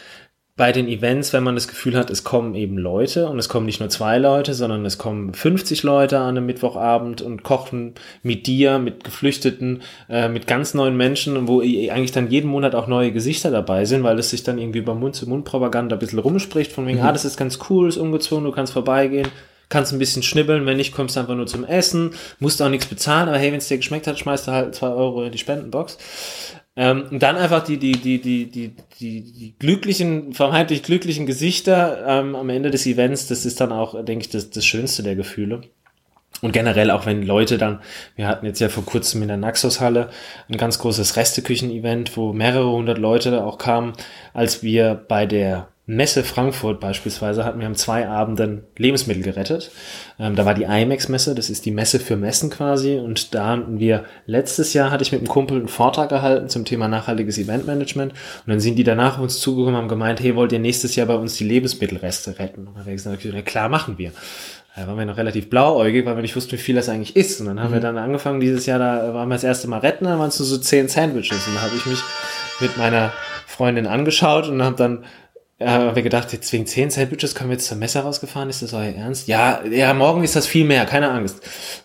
[0.57, 3.65] bei den Events, wenn man das Gefühl hat, es kommen eben Leute und es kommen
[3.65, 8.47] nicht nur zwei Leute, sondern es kommen 50 Leute an einem Mittwochabend und kochen mit
[8.47, 13.11] dir, mit Geflüchteten, äh, mit ganz neuen Menschen, wo eigentlich dann jeden Monat auch neue
[13.11, 16.99] Gesichter dabei sind, weil es sich dann irgendwie über Mund-zu-Mund-Propaganda ein bisschen rumspricht, von wegen,
[16.99, 17.05] mhm.
[17.05, 19.27] ah, das ist ganz cool, ist ungezwungen, du kannst vorbeigehen,
[19.67, 22.85] kannst ein bisschen schnibbeln, wenn nicht, kommst du einfach nur zum Essen, musst auch nichts
[22.85, 25.37] bezahlen, aber hey, wenn es dir geschmeckt hat, schmeißt du halt zwei Euro in die
[25.37, 25.97] Spendenbox.
[26.77, 32.03] Ähm, und dann einfach die, die, die, die, die, die, die glücklichen, vermeintlich glücklichen Gesichter
[32.05, 35.15] ähm, am Ende des Events, das ist dann auch, denke ich, das, das Schönste der
[35.15, 35.61] Gefühle.
[36.41, 37.79] Und generell auch wenn Leute dann,
[38.17, 40.09] wir hatten jetzt ja vor kurzem in der Naxos-Halle
[40.49, 43.93] ein ganz großes Resteküchen-Event, wo mehrere hundert Leute auch kamen,
[44.33, 49.69] als wir bei der Messe Frankfurt beispielsweise hatten wir am zwei Abenden Lebensmittel gerettet.
[50.17, 52.95] Ähm, da war die IMAX-Messe, das ist die Messe für Messen quasi.
[52.95, 56.65] Und da hatten wir, letztes Jahr hatte ich mit einem Kumpel einen Vortrag gehalten zum
[56.65, 58.13] Thema nachhaltiges Eventmanagement.
[58.13, 60.95] Und dann sind die danach auf uns zugekommen und haben gemeint, hey, wollt ihr nächstes
[60.95, 62.61] Jahr bei uns die Lebensmittelreste retten?
[62.61, 64.11] Und dann haben wir gesagt, ja, klar, machen wir.
[64.75, 67.39] Da waren wir noch relativ blauäugig, weil wir nicht wussten, wie viel das eigentlich ist.
[67.39, 67.75] Und dann haben mhm.
[67.75, 70.39] wir dann angefangen, dieses Jahr, da waren wir das erste Mal retten, dann waren es
[70.39, 71.47] nur so zehn Sandwiches.
[71.47, 71.99] Und da habe ich mich
[72.59, 73.13] mit meiner
[73.45, 75.05] Freundin angeschaut und habe dann
[75.57, 78.61] ja, haben wir gedacht, jetzt wegen 10 Sandwiches können wir jetzt zur Messe rausgefahren, ist
[78.61, 79.29] das euer Ernst?
[79.29, 81.39] Ja, ja, morgen ist das viel mehr, keine Angst.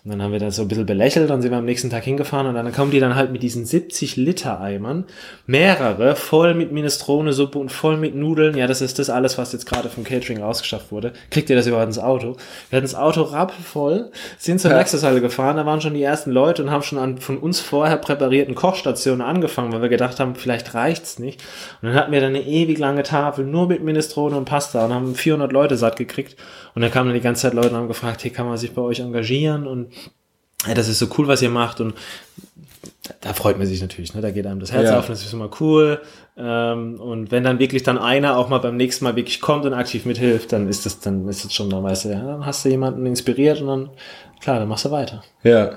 [0.05, 2.03] Und dann haben wir das so ein bisschen belächelt, dann sind wir am nächsten Tag
[2.03, 5.05] hingefahren und dann kommen die dann halt mit diesen 70 Liter Eimern,
[5.47, 9.67] mehrere, voll mit Minestrone-Suppe und voll mit Nudeln, ja, das ist das alles, was jetzt
[9.67, 11.13] gerade vom Catering ausgeschafft wurde.
[11.31, 12.39] Kriegt ihr das überhaupt ins Auto?
[12.71, 14.83] Wir hatten das Auto rappelvoll, sind zur ja.
[15.21, 18.57] Gefahren, da waren schon die ersten Leute und haben schon an von uns vorher präparierten
[18.57, 21.41] Kochstationen angefangen, weil wir gedacht haben, vielleicht reicht's nicht.
[21.81, 24.85] Und dann hatten wir dann eine ewig lange Tafel, nur nur mit Minestrone und Pasta
[24.85, 26.37] und haben 400 Leute satt gekriegt.
[26.75, 28.73] Und dann kamen dann die ganze Zeit Leute und haben gefragt, hey, kann man sich
[28.73, 29.67] bei euch engagieren?
[29.67, 29.93] Und
[30.65, 31.81] hey, das ist so cool, was ihr macht.
[31.81, 31.95] Und
[33.21, 34.21] da freut man sich natürlich, ne?
[34.21, 34.99] Da geht einem das Herz ja.
[34.99, 36.01] auf, das ist immer cool.
[36.37, 39.75] Ähm, und wenn dann wirklich dann einer auch mal beim nächsten Mal wirklich kommt und
[39.75, 42.65] aktiv mithilft, dann ist das, dann ist das schon, dann weißt du, ja, dann hast
[42.65, 43.91] du jemanden inspiriert und dann,
[44.41, 45.23] klar, dann machst du weiter.
[45.43, 45.73] Ja.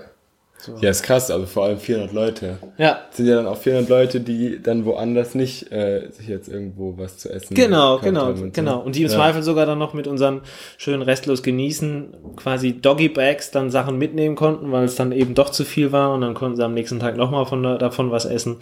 [0.63, 0.78] So.
[0.80, 2.58] Ja, ist krass, also vor allem 400 Leute.
[2.78, 3.02] Ja.
[3.10, 6.97] Das sind ja dann auch 400 Leute, die dann woanders nicht äh, sich jetzt irgendwo
[6.97, 8.80] was zu essen Genau, genau, und genau.
[8.80, 9.13] Und die im ja.
[9.13, 10.39] Zweifel sogar dann noch mit unseren
[10.78, 15.49] schönen restlos genießen, quasi Doggy Bags dann Sachen mitnehmen konnten, weil es dann eben doch
[15.49, 18.58] zu viel war und dann konnten sie am nächsten Tag nochmal von davon was essen.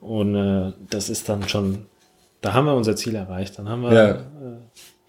[0.00, 1.86] Und äh, das ist dann schon,
[2.40, 3.60] da haben wir unser Ziel erreicht.
[3.60, 4.18] Dann haben wir ja.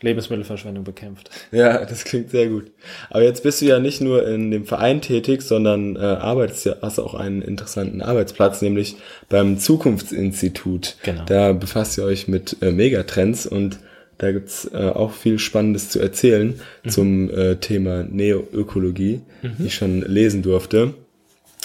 [0.02, 1.30] Lebensmittelverschwendung bekämpft.
[1.52, 2.72] Ja, das klingt sehr gut.
[3.10, 6.76] Aber jetzt bist du ja nicht nur in dem Verein tätig, sondern äh, arbeitest ja,
[6.82, 8.98] hast auch einen interessanten Arbeitsplatz, nämlich
[9.30, 10.98] beim Zukunftsinstitut.
[11.04, 11.24] Genau.
[11.26, 13.80] Da befasst ihr euch mit äh, Megatrends und
[14.18, 16.90] da gibt's äh, auch viel Spannendes zu erzählen mhm.
[16.90, 19.52] zum äh, Thema Neoökologie, mhm.
[19.60, 20.94] die ich schon lesen durfte.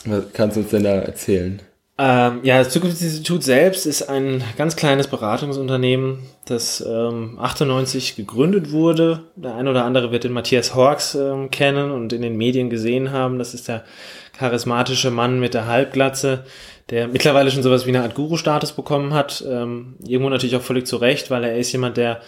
[0.05, 1.61] Was kannst du uns denn da erzählen?
[2.03, 9.25] Ähm, ja, das Zukunftsinstitut selbst ist ein ganz kleines Beratungsunternehmen, das ähm, 98 gegründet wurde.
[9.37, 13.13] Der ein oder andere wird den Matthias Horks ähm, kennen und in den Medien gesehen
[13.13, 13.39] haben.
[13.39, 13.85] Das ist der
[14.33, 16.45] charismatische Mann mit der Halbglatze,
[16.89, 19.45] der mittlerweile schon sowas wie eine Art Guru-Status bekommen hat.
[19.47, 22.23] Ähm, irgendwo natürlich auch völlig zu Recht, weil er ist jemand, der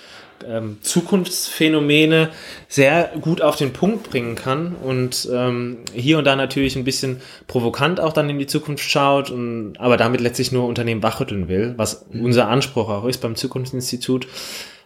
[0.48, 2.31] ähm, Zukunftsphänomene
[2.68, 7.20] sehr gut auf den Punkt bringen kann und ähm, hier und da natürlich ein bisschen
[7.46, 11.74] provokant auch dann in die Zukunft schaut, und, aber damit letztlich nur Unternehmen wachrütteln will,
[11.76, 12.24] was mhm.
[12.24, 14.26] unser Anspruch auch ist beim Zukunftsinstitut.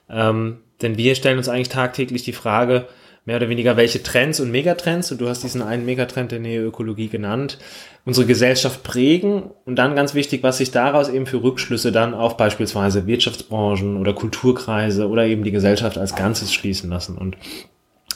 [0.09, 2.87] Ähm, denn wir stellen uns eigentlich tagtäglich die Frage,
[3.27, 7.09] mehr oder weniger, welche Trends und Megatrends, und du hast diesen einen Megatrend der Neoökologie
[7.09, 7.59] genannt,
[8.05, 9.51] unsere Gesellschaft prägen.
[9.65, 14.15] Und dann ganz wichtig, was sich daraus eben für Rückschlüsse dann auf beispielsweise Wirtschaftsbranchen oder
[14.15, 17.19] Kulturkreise oder eben die Gesellschaft als Ganzes schließen lassen.
[17.19, 17.37] Und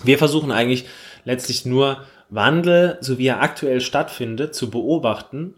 [0.04, 0.86] wir versuchen eigentlich
[1.24, 5.54] letztlich nur Wandel, so wie er aktuell stattfindet, zu beobachten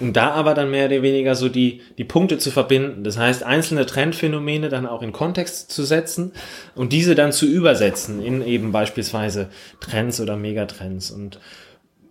[0.00, 3.04] und da aber dann mehr oder weniger so die, die Punkte zu verbinden.
[3.04, 6.32] Das heißt, einzelne Trendphänomene dann auch in Kontext zu setzen
[6.74, 11.10] und diese dann zu übersetzen in eben beispielsweise Trends oder Megatrends.
[11.10, 11.38] Und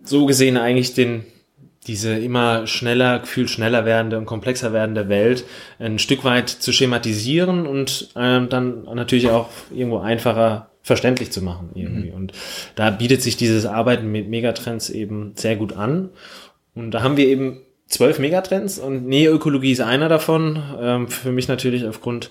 [0.02, 1.24] so gesehen eigentlich den,
[1.86, 5.44] diese immer schneller, gefühlt schneller werdende und komplexer werdende Welt
[5.78, 11.70] ein Stück weit zu schematisieren und ähm, dann natürlich auch irgendwo einfacher verständlich zu machen
[11.74, 12.10] irgendwie.
[12.10, 12.14] Mhm.
[12.14, 12.32] Und
[12.76, 16.10] da bietet sich dieses Arbeiten mit Megatrends eben sehr gut an.
[16.74, 17.60] Und da haben wir eben
[17.94, 20.62] zwölf Megatrends und Neoökologie ist einer davon.
[20.80, 22.30] Ähm, für mich natürlich aufgrund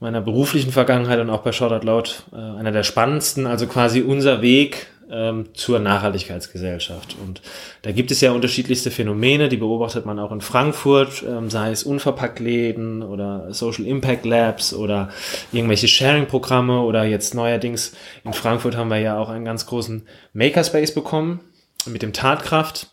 [0.00, 4.42] meiner beruflichen Vergangenheit und auch bei Shoutout Loud äh, einer der spannendsten, also quasi unser
[4.42, 7.16] Weg ähm, zur Nachhaltigkeitsgesellschaft.
[7.24, 7.40] Und
[7.82, 11.84] da gibt es ja unterschiedlichste Phänomene, die beobachtet man auch in Frankfurt, ähm, sei es
[11.84, 15.08] Unverpacktläden oder Social Impact Labs oder
[15.52, 17.92] irgendwelche Sharing-Programme oder jetzt neuerdings
[18.24, 21.40] in Frankfurt haben wir ja auch einen ganz großen Makerspace bekommen
[21.86, 22.88] mit dem Tatkraft.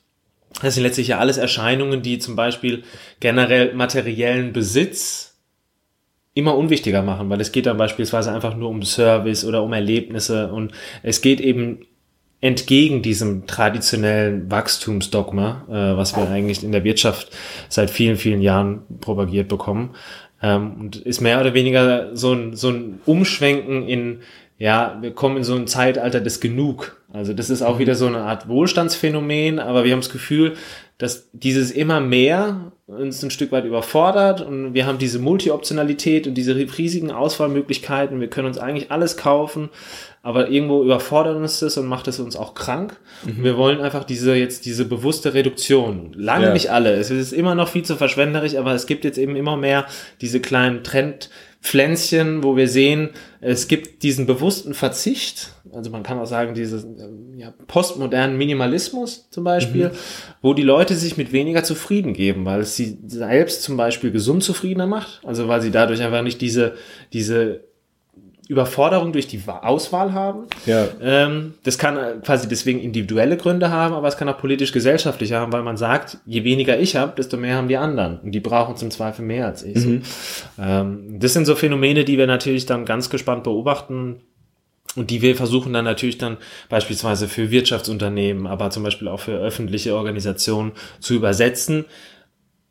[0.62, 2.84] Das sind letztlich ja alles Erscheinungen, die zum Beispiel
[3.20, 5.36] generell materiellen Besitz
[6.34, 10.52] immer unwichtiger machen, weil es geht dann beispielsweise einfach nur um Service oder um Erlebnisse
[10.52, 11.86] und es geht eben
[12.42, 17.36] entgegen diesem traditionellen Wachstumsdogma, äh, was wir eigentlich in der Wirtschaft
[17.70, 19.96] seit vielen, vielen Jahren propagiert bekommen.
[20.42, 24.20] Ähm, und ist mehr oder weniger so ein, so ein Umschwenken in,
[24.60, 27.02] ja, wir kommen in so ein Zeitalter des Genug.
[27.16, 30.56] Also das ist auch wieder so eine Art Wohlstandsphänomen, aber wir haben das Gefühl,
[30.98, 36.34] dass dieses immer mehr uns ein Stück weit überfordert und wir haben diese Multi-Optionalität und
[36.36, 38.20] diese riesigen Auswahlmöglichkeiten.
[38.20, 39.70] Wir können uns eigentlich alles kaufen,
[40.24, 42.98] aber irgendwo überfordert uns das und macht es uns auch krank.
[43.24, 43.44] Mhm.
[43.44, 46.12] Wir wollen einfach diese jetzt diese bewusste Reduktion.
[46.16, 46.54] Lange ja.
[46.54, 46.94] nicht alle.
[46.94, 49.86] Es ist immer noch viel zu verschwenderisch, aber es gibt jetzt eben immer mehr
[50.20, 51.30] diese kleinen Trend
[51.62, 53.10] Pflänzchen, wo wir sehen,
[53.42, 59.44] es gibt diesen bewussten Verzicht, also man kann auch sagen, diesen ja, postmodernen Minimalismus zum
[59.44, 59.96] Beispiel, mhm.
[60.42, 64.44] wo die Leute sich mit weniger zufrieden geben, weil es sie selbst zum Beispiel gesund
[64.44, 66.76] zufriedener macht, also weil sie dadurch einfach nicht diese,
[67.14, 67.62] diese
[68.48, 70.44] Überforderung durch die Auswahl haben.
[70.66, 70.88] Ja.
[71.02, 75.64] Ähm, das kann quasi deswegen individuelle Gründe haben, aber es kann auch politisch-gesellschaftliche haben, weil
[75.64, 78.20] man sagt, je weniger ich habe, desto mehr haben die anderen.
[78.20, 79.84] Und die brauchen zum Zweifel mehr als ich.
[79.84, 80.02] Mhm.
[80.60, 84.22] Ähm, das sind so Phänomene, die wir natürlich dann ganz gespannt beobachten.
[84.96, 86.38] Und die wir versuchen dann natürlich dann
[86.70, 91.86] beispielsweise für Wirtschaftsunternehmen, aber zum Beispiel auch für öffentliche Organisationen zu übersetzen,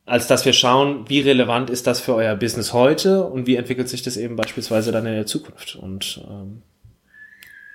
[0.06, 3.88] als dass wir schauen, wie relevant ist das für euer Business heute und wie entwickelt
[3.88, 5.76] sich das eben beispielsweise dann in der Zukunft.
[5.76, 6.62] Und ähm,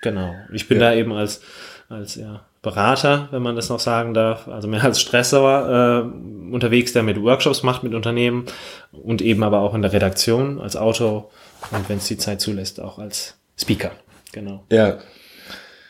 [0.02, 0.90] genau, ich bin ja.
[0.90, 1.42] da eben als,
[1.90, 6.94] als ja, Berater, wenn man das noch sagen darf, also mehr als Stressor äh, unterwegs,
[6.94, 8.46] der mit Workshops macht mit Unternehmen
[8.92, 11.32] und eben aber auch in der Redaktion als Autor
[11.72, 13.92] und wenn es die Zeit zulässt, auch als Speaker.
[14.32, 14.66] Genau.
[14.72, 15.00] Ja,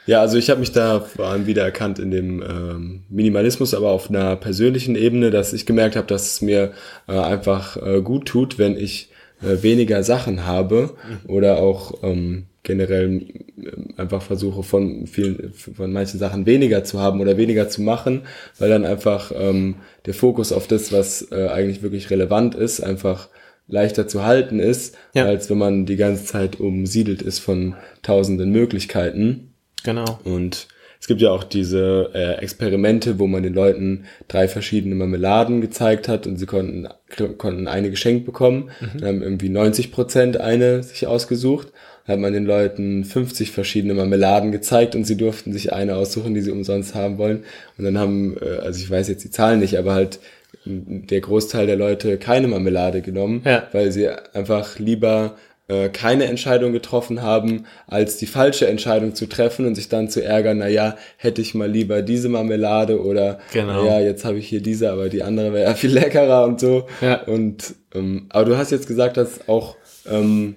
[0.10, 3.92] ja, also ich habe mich da vor allem wieder erkannt in dem ähm, Minimalismus, aber
[3.92, 6.72] auf einer persönlichen Ebene, dass ich gemerkt habe, dass es mir
[7.08, 9.12] äh, einfach äh, gut tut, wenn ich
[9.44, 11.30] äh, weniger Sachen habe mhm.
[11.30, 17.22] oder auch ähm, generell äh, einfach versuche von vielen von manchen Sachen weniger zu haben
[17.22, 18.24] oder weniger zu machen,
[18.58, 19.76] weil dann einfach ähm,
[20.08, 23.30] der Fokus auf das, was äh, eigentlich wirklich relevant ist, einfach
[23.70, 25.26] leichter zu halten ist, ja.
[25.26, 29.54] als wenn man die ganze Zeit umsiedelt ist von tausenden Möglichkeiten.
[29.84, 30.20] Genau.
[30.24, 30.68] Und
[31.00, 36.10] es gibt ja auch diese äh, Experimente, wo man den Leuten drei verschiedene Marmeladen gezeigt
[36.10, 36.90] hat und sie konnten,
[37.38, 38.70] konnten eine geschenkt bekommen.
[38.82, 39.00] Mhm.
[39.00, 41.72] Dann haben irgendwie 90 Prozent eine sich ausgesucht.
[42.06, 46.34] Dann hat man den Leuten 50 verschiedene Marmeladen gezeigt und sie durften sich eine aussuchen,
[46.34, 47.46] die sie umsonst haben wollen.
[47.78, 50.20] Und dann haben, äh, also ich weiß jetzt die Zahlen nicht, aber halt
[50.66, 53.68] der Großteil der Leute keine Marmelade genommen, ja.
[53.72, 55.36] weil sie einfach lieber
[55.70, 60.24] äh, keine Entscheidung getroffen haben, als die falsche Entscheidung zu treffen und sich dann zu
[60.24, 63.86] ärgern, na ja, hätte ich mal lieber diese Marmelade oder genau.
[63.86, 66.88] ja, jetzt habe ich hier diese, aber die andere wäre ja viel leckerer und so.
[67.02, 67.22] Ja.
[67.24, 69.76] Und ähm, aber du hast jetzt gesagt, dass auch
[70.10, 70.56] ähm,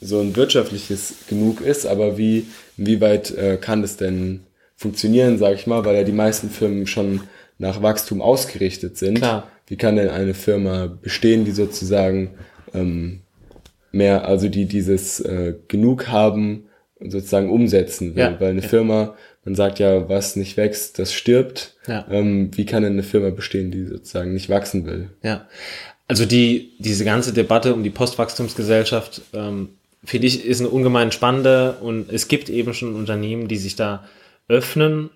[0.00, 4.40] so ein wirtschaftliches genug ist, aber wie, wie weit äh, kann das denn
[4.76, 7.20] funktionieren, sag ich mal, weil ja die meisten Firmen schon
[7.58, 9.18] nach Wachstum ausgerichtet sind.
[9.18, 9.48] Klar.
[9.66, 12.30] Wie kann denn eine Firma bestehen, die sozusagen
[12.74, 13.20] ähm,
[13.90, 16.64] mehr, also die dieses äh, genug haben
[16.98, 18.22] und sozusagen umsetzen will.
[18.22, 18.68] Ja, Weil eine ja.
[18.68, 21.74] Firma, man sagt ja, was nicht wächst, das stirbt.
[21.86, 22.06] Ja.
[22.10, 25.10] Ähm, wie kann denn eine Firma bestehen, die sozusagen nicht wachsen will?
[25.22, 25.46] Ja.
[26.08, 29.70] Also die, diese ganze Debatte um die Postwachstumsgesellschaft, ähm,
[30.04, 34.04] finde ich, ist eine ungemein spannende und es gibt eben schon Unternehmen, die sich da
[34.48, 35.10] öffnen,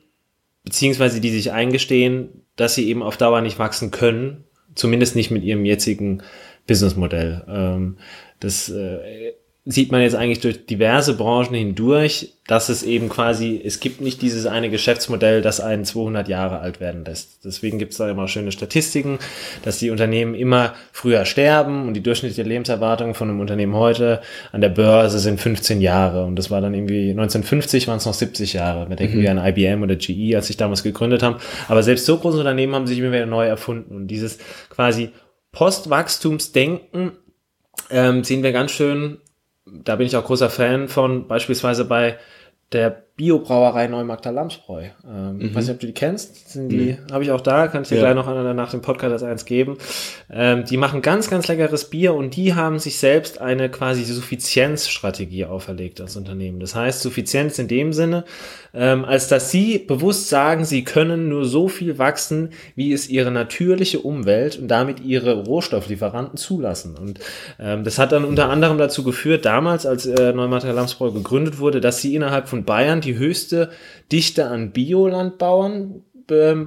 [0.64, 4.44] beziehungsweise die sich eingestehen, dass sie eben auf Dauer nicht wachsen können,
[4.74, 6.22] zumindest nicht mit ihrem jetzigen
[6.66, 7.44] Businessmodell.
[7.48, 7.98] Ähm,
[8.38, 9.32] das äh,
[9.66, 14.22] sieht man jetzt eigentlich durch diverse Branchen hindurch, dass es eben quasi, es gibt nicht
[14.22, 17.44] dieses eine Geschäftsmodell, das einen 200 Jahre alt werden lässt.
[17.44, 19.18] Deswegen gibt es da immer schöne Statistiken,
[19.62, 24.62] dass die Unternehmen immer früher sterben und die durchschnittliche Lebenserwartung von einem Unternehmen heute an
[24.62, 28.54] der Börse sind 15 Jahre und das war dann irgendwie 1950 waren es noch 70
[28.54, 28.88] Jahre.
[28.88, 29.22] Wir denken mhm.
[29.22, 31.36] wir an IBM oder GE, als sich damals gegründet haben.
[31.68, 34.38] Aber selbst so große Unternehmen haben sich immer wieder neu erfunden und dieses
[34.70, 35.10] quasi
[35.52, 37.12] Postwachstumsdenken
[37.90, 39.18] ähm, sehen wir ganz schön
[39.72, 42.18] da bin ich auch großer Fan von, beispielsweise bei
[42.72, 44.84] der Biobrauerei Neumarkter Lamsbräu.
[45.06, 45.54] Ähm, mhm.
[45.54, 46.48] Weiß nicht, ob du die kennst.
[46.52, 47.12] Sind die, mhm.
[47.12, 48.10] habe ich auch da, kann ich dir ja.
[48.10, 49.76] gleich noch nach dem Podcast das eins geben.
[50.30, 55.44] Ähm, die machen ganz, ganz leckeres Bier und die haben sich selbst eine quasi Suffizienzstrategie
[55.44, 56.60] auferlegt als Unternehmen.
[56.60, 58.24] Das heißt, Suffizienz in dem Sinne,
[58.72, 63.30] ähm, als dass sie bewusst sagen, sie können nur so viel wachsen, wie es ihre
[63.30, 66.96] natürliche Umwelt und damit ihre Rohstofflieferanten zulassen.
[66.96, 67.20] Und
[67.58, 71.82] ähm, das hat dann unter anderem dazu geführt, damals, als äh, Neumarkter Lamsbräu gegründet wurde,
[71.82, 73.70] dass sie innerhalb von Bayern die die höchste
[74.10, 76.04] Dichte an Biolandbauern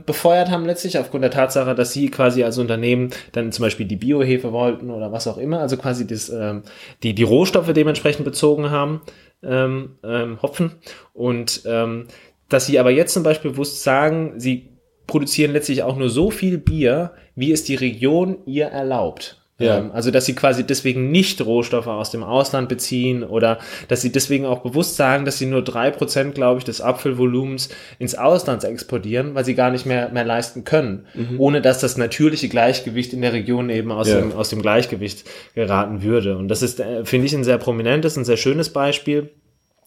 [0.06, 3.96] befeuert haben letztlich aufgrund der Tatsache, dass sie quasi als Unternehmen dann zum Beispiel die
[3.96, 6.64] Biohefe wollten oder was auch immer, also quasi das, ähm,
[7.02, 9.02] die, die Rohstoffe dementsprechend bezogen haben,
[9.42, 10.74] ähm, ähm, Hopfen
[11.14, 12.08] und ähm,
[12.50, 14.70] dass sie aber jetzt zum Beispiel bewusst sagen, sie
[15.08, 19.43] produzieren letztlich auch nur so viel Bier, wie es die Region ihr erlaubt.
[19.60, 19.78] Ja.
[19.78, 24.12] Ähm, also, dass sie quasi deswegen nicht Rohstoffe aus dem Ausland beziehen oder dass sie
[24.12, 28.64] deswegen auch bewusst sagen, dass sie nur drei Prozent, glaube ich, des Apfelvolumens ins Ausland
[28.64, 31.40] exportieren, weil sie gar nicht mehr, mehr leisten können, mhm.
[31.40, 34.20] ohne dass das natürliche Gleichgewicht in der Region eben aus, ja.
[34.20, 36.38] dem, aus dem Gleichgewicht geraten würde.
[36.38, 39.30] Und das ist, äh, finde ich, ein sehr prominentes, ein sehr schönes Beispiel.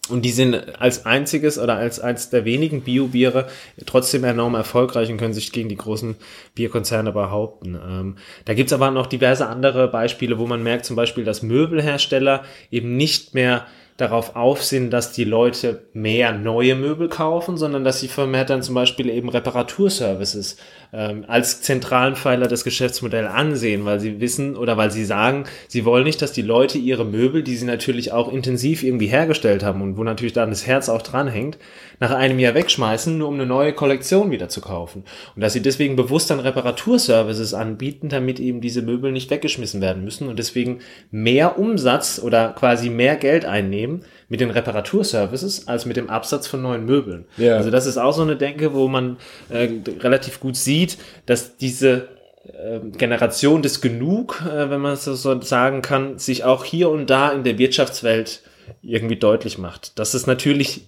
[0.09, 3.47] Und die sind als einziges oder als eins der wenigen Bio-Biere
[3.85, 6.15] trotzdem enorm erfolgreich und können sich gegen die großen
[6.55, 7.75] Bierkonzerne behaupten.
[7.75, 8.15] Ähm,
[8.45, 12.95] da gibt's aber noch diverse andere Beispiele, wo man merkt zum Beispiel, dass Möbelhersteller eben
[12.97, 13.65] nicht mehr
[13.97, 18.75] darauf aufsehen, dass die Leute mehr neue Möbel kaufen, sondern dass sie vermehrt dann zum
[18.75, 20.57] Beispiel eben Reparaturservices
[20.93, 25.83] ähm, als zentralen Pfeiler des Geschäftsmodells ansehen, weil sie wissen oder weil sie sagen, sie
[25.83, 29.81] wollen nicht, dass die Leute ihre Möbel, die sie natürlich auch intensiv irgendwie hergestellt haben
[29.81, 31.57] und wo natürlich dann das Herz auch dranhängt,
[31.99, 35.03] nach einem Jahr wegschmeißen, nur um eine neue Kollektion wieder zu kaufen.
[35.35, 40.03] Und dass sie deswegen bewusst dann Reparaturservices anbieten, damit eben diese Möbel nicht weggeschmissen werden
[40.03, 40.79] müssen und deswegen
[41.11, 46.61] mehr Umsatz oder quasi mehr Geld einnehmen mit den Reparaturservices als mit dem Absatz von
[46.61, 47.25] neuen Möbeln.
[47.37, 47.55] Ja.
[47.55, 49.17] Also das ist auch so eine Denke, wo man
[49.49, 52.09] äh, relativ gut sieht, dass diese
[52.43, 57.09] äh, Generation des Genug, äh, wenn man es so sagen kann, sich auch hier und
[57.09, 58.41] da in der Wirtschaftswelt
[58.81, 59.97] irgendwie deutlich macht.
[59.97, 60.87] Dass es natürlich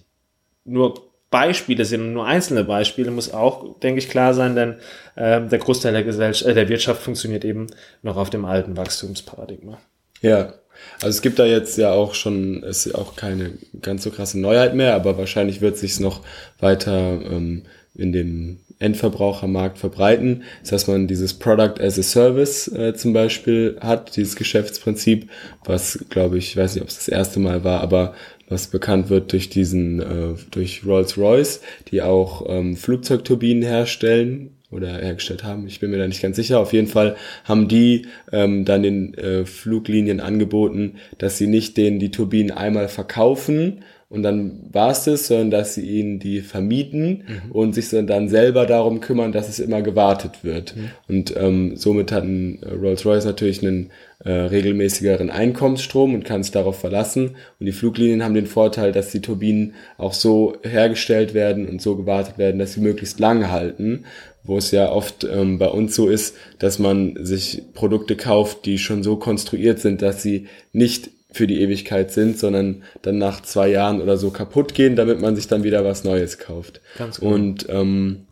[0.64, 4.74] nur Beispiele sind und nur einzelne Beispiele, muss auch, denke ich, klar sein, denn
[5.14, 7.68] äh, der Großteil der, Gesellschaft, äh, der Wirtschaft funktioniert eben
[8.02, 9.78] noch auf dem alten Wachstumsparadigma.
[10.22, 10.54] Ja,
[10.96, 14.40] also es gibt da jetzt ja auch schon, ist ja auch keine ganz so krasse
[14.40, 16.22] Neuheit mehr, aber wahrscheinlich wird sich noch
[16.58, 20.42] weiter ähm, in dem Endverbrauchermarkt verbreiten.
[20.62, 25.28] Das heißt, man dieses Product as a Service äh, zum Beispiel hat, dieses Geschäftsprinzip,
[25.64, 28.14] was glaube ich, weiß nicht, ob es das erste Mal war, aber
[28.48, 35.44] was bekannt wird durch diesen, äh, durch Rolls-Royce, die auch ähm, Flugzeugturbinen herstellen, oder hergestellt
[35.44, 35.66] haben.
[35.66, 36.60] Ich bin mir da nicht ganz sicher.
[36.60, 41.98] Auf jeden Fall haben die ähm, dann den äh, Fluglinien angeboten, dass sie nicht denen
[41.98, 47.22] die Turbinen einmal verkaufen und dann war es das, sondern dass sie ihnen die vermieten
[47.28, 47.52] mhm.
[47.52, 50.74] und sich dann selber darum kümmern, dass es immer gewartet wird.
[50.74, 50.90] Mhm.
[51.06, 53.90] Und ähm, somit hat ein äh, Rolls-Royce natürlich einen
[54.24, 57.36] äh, regelmäßigeren Einkommensstrom und kann es darauf verlassen.
[57.60, 61.94] Und die Fluglinien haben den Vorteil, dass die Turbinen auch so hergestellt werden und so
[61.94, 64.04] gewartet werden, dass sie möglichst lange halten
[64.42, 68.78] wo es ja oft ähm, bei uns so ist, dass man sich Produkte kauft, die
[68.78, 73.68] schon so konstruiert sind, dass sie nicht für die Ewigkeit sind, sondern dann nach zwei
[73.68, 76.80] Jahren oder so kaputt gehen, damit man sich dann wieder was Neues kauft.
[76.98, 77.32] Ganz gut.
[77.32, 78.26] Und ähm,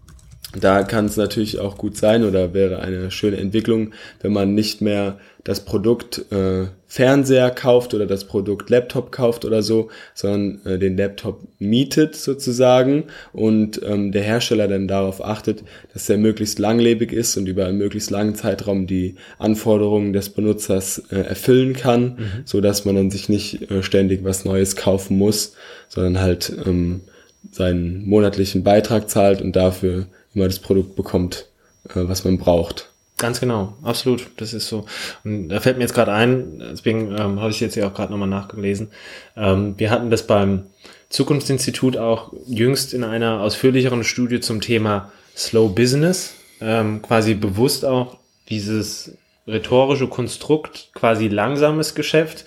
[0.58, 4.80] da kann es natürlich auch gut sein oder wäre eine schöne Entwicklung, wenn man nicht
[4.80, 10.78] mehr das Produkt äh, Fernseher kauft oder das Produkt Laptop kauft oder so, sondern äh,
[10.78, 17.12] den Laptop mietet sozusagen und ähm, der Hersteller dann darauf achtet, dass er möglichst langlebig
[17.12, 22.42] ist und über einen möglichst langen Zeitraum die Anforderungen des Benutzers äh, erfüllen kann, mhm.
[22.46, 25.54] so dass man dann sich nicht äh, ständig was Neues kaufen muss,
[25.88, 27.02] sondern halt ähm,
[27.50, 31.48] seinen monatlichen Beitrag zahlt und dafür immer das Produkt bekommt,
[31.90, 32.90] äh, was man braucht.
[33.18, 34.86] Ganz genau, absolut, das ist so.
[35.24, 38.12] Und da fällt mir jetzt gerade ein, deswegen ähm, habe ich jetzt ja auch gerade
[38.12, 38.90] nochmal nachgelesen.
[39.36, 40.66] Ähm, wir hatten das beim
[41.08, 48.18] Zukunftsinstitut auch jüngst in einer ausführlicheren Studie zum Thema Slow Business, ähm, quasi bewusst auch
[48.48, 49.16] dieses
[49.48, 52.44] rhetorische Konstrukt, quasi langsames Geschäft,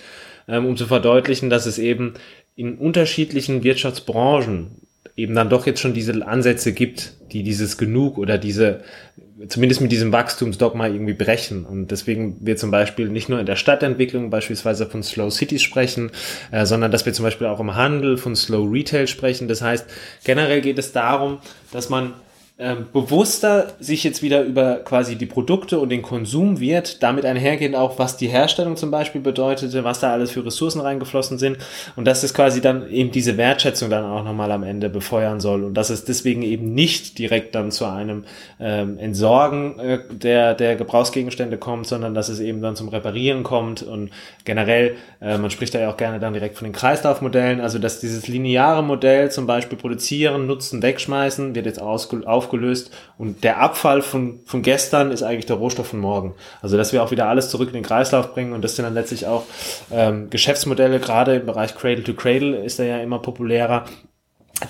[0.48, 2.14] ähm, um zu verdeutlichen, dass es eben
[2.56, 4.82] in unterschiedlichen Wirtschaftsbranchen
[5.16, 8.82] eben dann doch jetzt schon diese Ansätze gibt, die dieses Genug oder diese,
[9.48, 11.64] zumindest mit diesem Wachstumsdogma irgendwie brechen.
[11.64, 16.10] Und deswegen wir zum Beispiel nicht nur in der Stadtentwicklung beispielsweise von Slow Cities sprechen,
[16.50, 19.48] äh, sondern dass wir zum Beispiel auch im Handel von Slow Retail sprechen.
[19.48, 19.86] Das heißt,
[20.24, 21.38] generell geht es darum,
[21.72, 22.14] dass man
[22.62, 27.74] ähm, bewusster sich jetzt wieder über quasi die Produkte und den Konsum wird, damit einhergehend
[27.74, 31.58] auch, was die Herstellung zum Beispiel bedeutete, was da alles für Ressourcen reingeflossen sind.
[31.96, 35.64] Und dass es quasi dann eben diese Wertschätzung dann auch nochmal am Ende befeuern soll.
[35.64, 38.24] Und dass es deswegen eben nicht direkt dann zu einem
[38.60, 43.82] ähm, Entsorgen äh, der, der Gebrauchsgegenstände kommt, sondern dass es eben dann zum Reparieren kommt.
[43.82, 44.10] Und
[44.44, 47.98] generell, äh, man spricht da ja auch gerne dann direkt von den Kreislaufmodellen, also dass
[47.98, 54.02] dieses lineare Modell zum Beispiel produzieren, nutzen, wegschmeißen, wird jetzt aufgelöst aufgelöst und der Abfall
[54.02, 56.34] von, von gestern ist eigentlich der Rohstoff von morgen.
[56.60, 58.94] Also dass wir auch wieder alles zurück in den Kreislauf bringen und das sind dann
[58.94, 59.44] letztlich auch
[59.90, 63.86] ähm, Geschäftsmodelle, gerade im Bereich Cradle to Cradle ist er ja immer populärer,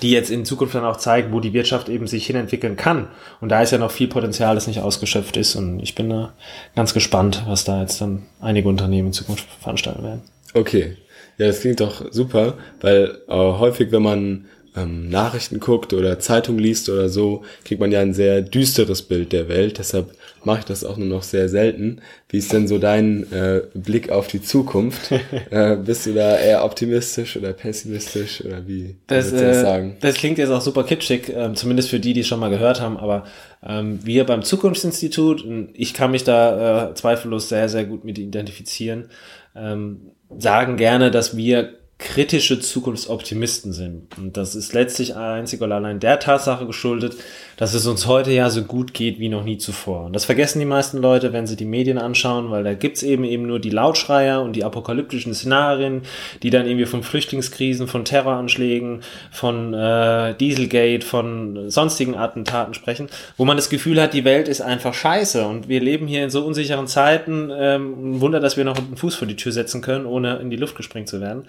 [0.01, 3.09] die jetzt in Zukunft dann auch zeigen, wo die Wirtschaft eben sich hinentwickeln kann.
[3.41, 5.55] Und da ist ja noch viel Potenzial, das nicht ausgeschöpft ist.
[5.55, 6.33] Und ich bin da
[6.75, 10.21] ganz gespannt, was da jetzt dann einige Unternehmen in Zukunft veranstalten werden.
[10.55, 10.97] Okay.
[11.37, 14.45] Ja, das klingt doch super, weil äh, häufig, wenn man
[14.75, 19.31] ähm, Nachrichten guckt oder Zeitung liest oder so, kriegt man ja ein sehr düsteres Bild
[19.31, 19.77] der Welt.
[19.77, 20.11] Deshalb
[20.43, 22.01] mache ich das auch nur noch sehr selten.
[22.29, 25.11] Wie ist denn so dein äh, Blick auf die Zukunft?
[25.51, 29.61] äh, bist du da eher optimistisch oder pessimistisch oder wie das, würdest du das äh,
[29.61, 29.97] sagen?
[30.01, 32.81] das klingt jetzt auch super kitschig, äh, zumindest für die, die es schon mal gehört
[32.81, 33.25] haben, aber
[33.65, 39.09] ähm, wir beim Zukunftsinstitut, ich kann mich da äh, zweifellos sehr, sehr gut mit identifizieren,
[39.55, 44.17] ähm, sagen gerne, dass wir kritische Zukunftsoptimisten sind.
[44.17, 47.15] Und das ist letztlich einzig und allein der Tatsache geschuldet,
[47.55, 50.05] dass es uns heute ja so gut geht wie noch nie zuvor.
[50.05, 53.23] Und das vergessen die meisten Leute, wenn sie die Medien anschauen, weil da gibt's eben
[53.23, 56.01] eben nur die Lautschreier und die apokalyptischen Szenarien,
[56.43, 59.01] die dann irgendwie von Flüchtlingskrisen, von Terroranschlägen,
[59.31, 64.61] von äh, Dieselgate, von sonstigen Attentaten sprechen, wo man das Gefühl hat, die Welt ist
[64.61, 67.49] einfach scheiße und wir leben hier in so unsicheren Zeiten.
[67.55, 70.57] Ähm, Wunder, dass wir noch einen Fuß vor die Tür setzen können, ohne in die
[70.57, 71.45] Luft gesprengt zu werden.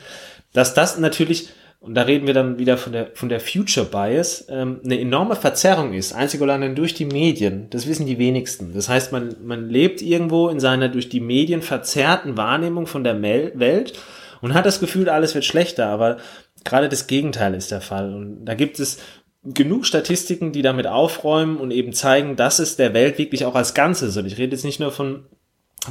[0.53, 1.49] Dass das natürlich
[1.85, 5.37] und da reden wir dann wieder von der, von der Future Bias, ähm, eine enorme
[5.37, 7.69] Verzerrung ist, einzig und allein durch die Medien.
[7.69, 8.73] Das wissen die wenigsten.
[8.73, 13.21] Das heißt, man, man lebt irgendwo in seiner durch die Medien verzerrten Wahrnehmung von der
[13.21, 13.93] Welt
[14.41, 16.17] und hat das Gefühl, alles wird schlechter, aber
[16.65, 18.15] gerade das Gegenteil ist der Fall.
[18.15, 18.97] Und da gibt es
[19.45, 23.75] genug Statistiken, die damit aufräumen und eben zeigen, dass es der Welt wirklich auch als
[23.75, 25.27] Ganzes, und ich rede jetzt nicht nur von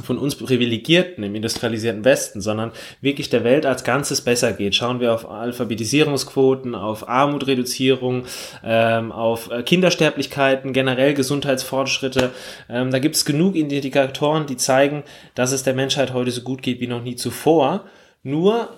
[0.02, 4.74] von uns Privilegierten im industrialisierten Westen, sondern wirklich der Welt als Ganzes besser geht.
[4.74, 8.24] Schauen wir auf Alphabetisierungsquoten, auf Armutreduzierung,
[8.64, 12.30] ähm, auf äh, Kindersterblichkeiten, generell Gesundheitsfortschritte.
[12.68, 16.62] Ähm, da gibt es genug Indikatoren, die zeigen, dass es der Menschheit heute so gut
[16.62, 17.84] geht wie noch nie zuvor.
[18.22, 18.70] Nur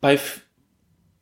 [0.00, 0.18] bei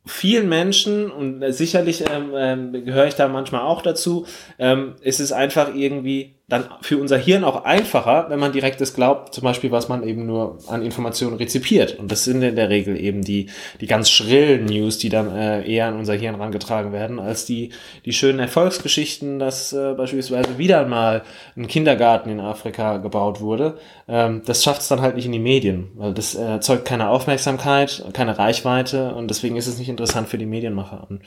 [0.05, 4.25] vielen Menschen, und sicherlich ähm, ähm, gehöre ich da manchmal auch dazu,
[4.57, 8.95] ähm, ist es einfach irgendwie dann für unser Hirn auch einfacher, wenn man direkt das
[8.95, 11.97] glaubt, zum Beispiel, was man eben nur an Informationen rezipiert.
[11.99, 15.71] Und das sind in der Regel eben die, die ganz schrillen News, die dann äh,
[15.71, 17.69] eher an unser Hirn rangetragen werden, als die,
[18.05, 21.21] die schönen Erfolgsgeschichten, dass äh, beispielsweise wieder mal
[21.55, 23.77] ein Kindergarten in Afrika gebaut wurde.
[24.07, 27.09] Ähm, das schafft es dann halt nicht in die Medien, weil das äh, erzeugt keine
[27.09, 31.05] Aufmerksamkeit, keine Reichweite und deswegen ist es nicht interessant für die Medienmacher.
[31.07, 31.21] Und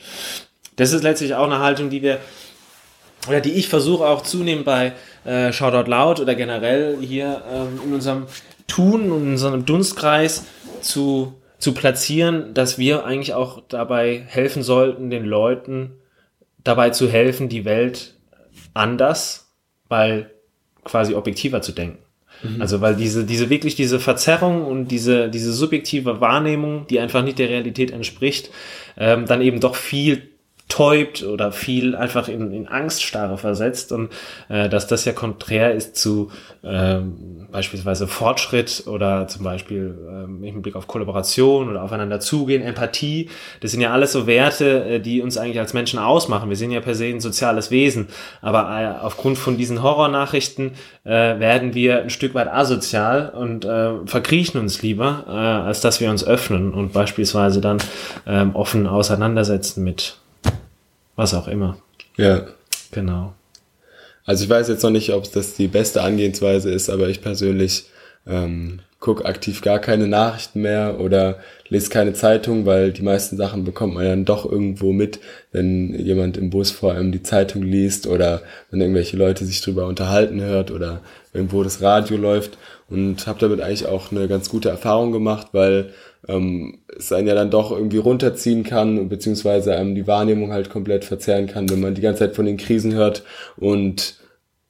[0.75, 2.19] das ist letztlich auch eine Haltung, die wir
[3.27, 4.93] oder die ich versuche auch zunehmend bei
[5.25, 8.25] äh, Shoutout Loud oder generell hier ähm, in unserem
[8.67, 10.45] Tun und in unserem Dunstkreis
[10.81, 15.91] zu, zu platzieren, dass wir eigentlich auch dabei helfen sollten, den Leuten
[16.63, 18.15] dabei zu helfen, die Welt
[18.73, 19.53] anders,
[19.89, 20.31] weil
[20.83, 21.99] quasi objektiver zu denken.
[22.41, 22.61] Mhm.
[22.61, 27.39] Also weil diese, diese wirklich diese Verzerrung und diese, diese subjektive Wahrnehmung, die einfach nicht
[27.39, 28.49] der Realität entspricht,
[28.97, 30.32] ähm, dann eben doch viel
[30.69, 34.09] täubt oder viel einfach in, in Angststarre versetzt und
[34.49, 36.31] äh, dass das ja konträr ist zu
[36.63, 43.29] ähm, beispielsweise Fortschritt oder zum Beispiel ähm, im Blick auf Kollaboration oder aufeinander zugehen, Empathie,
[43.59, 46.49] das sind ja alles so Werte, äh, die uns eigentlich als Menschen ausmachen.
[46.49, 48.07] Wir sind ja per se ein soziales Wesen,
[48.41, 50.71] aber äh, aufgrund von diesen Horrornachrichten
[51.03, 55.99] äh, werden wir ein Stück weit asozial und äh, verkriechen uns lieber, äh, als dass
[55.99, 57.77] wir uns öffnen und beispielsweise dann
[58.25, 60.17] äh, offen auseinandersetzen mit
[61.15, 61.77] was auch immer.
[62.17, 62.47] Ja.
[62.91, 63.33] Genau.
[64.25, 67.85] Also ich weiß jetzt noch nicht, ob das die beste Angehensweise ist, aber ich persönlich
[68.25, 73.65] ähm, gucke aktiv gar keine Nachrichten mehr oder lese keine Zeitung, weil die meisten Sachen
[73.65, 75.19] bekommt man dann doch irgendwo mit,
[75.51, 79.87] wenn jemand im Bus vor allem die Zeitung liest oder wenn irgendwelche Leute sich drüber
[79.87, 81.01] unterhalten hört oder
[81.33, 82.57] irgendwo das Radio läuft
[82.89, 85.93] und habe damit eigentlich auch eine ganz gute Erfahrung gemacht, weil
[86.27, 91.05] ähm, es einen ja dann doch irgendwie runterziehen kann, beziehungsweise einem die Wahrnehmung halt komplett
[91.05, 93.23] verzerren kann, wenn man die ganze Zeit von den Krisen hört
[93.57, 94.19] und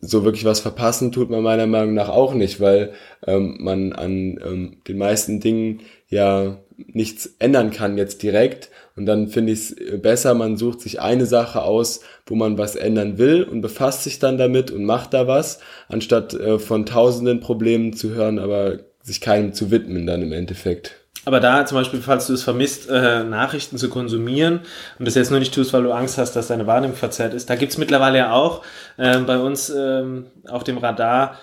[0.06, 2.92] so wirklich was verpassen tut man meiner Meinung nach auch nicht, weil
[3.26, 8.70] ähm, man an ähm, den meisten Dingen ja nichts ändern kann jetzt direkt.
[8.96, 12.76] Und dann finde ich es besser, man sucht sich eine Sache aus, wo man was
[12.76, 17.40] ändern will und befasst sich dann damit und macht da was, anstatt äh, von tausenden
[17.40, 21.03] Problemen zu hören, aber sich keinem zu widmen dann im Endeffekt.
[21.26, 24.62] Aber da zum Beispiel, falls du es vermisst, äh, Nachrichten zu konsumieren
[25.00, 27.50] und das jetzt nur nicht tust, weil du Angst hast, dass deine Wahrnehmung verzerrt ist,
[27.50, 28.64] da gibt's mittlerweile ja auch
[28.98, 31.40] äh, bei uns ähm, auf dem Radar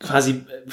[0.00, 0.70] quasi äh,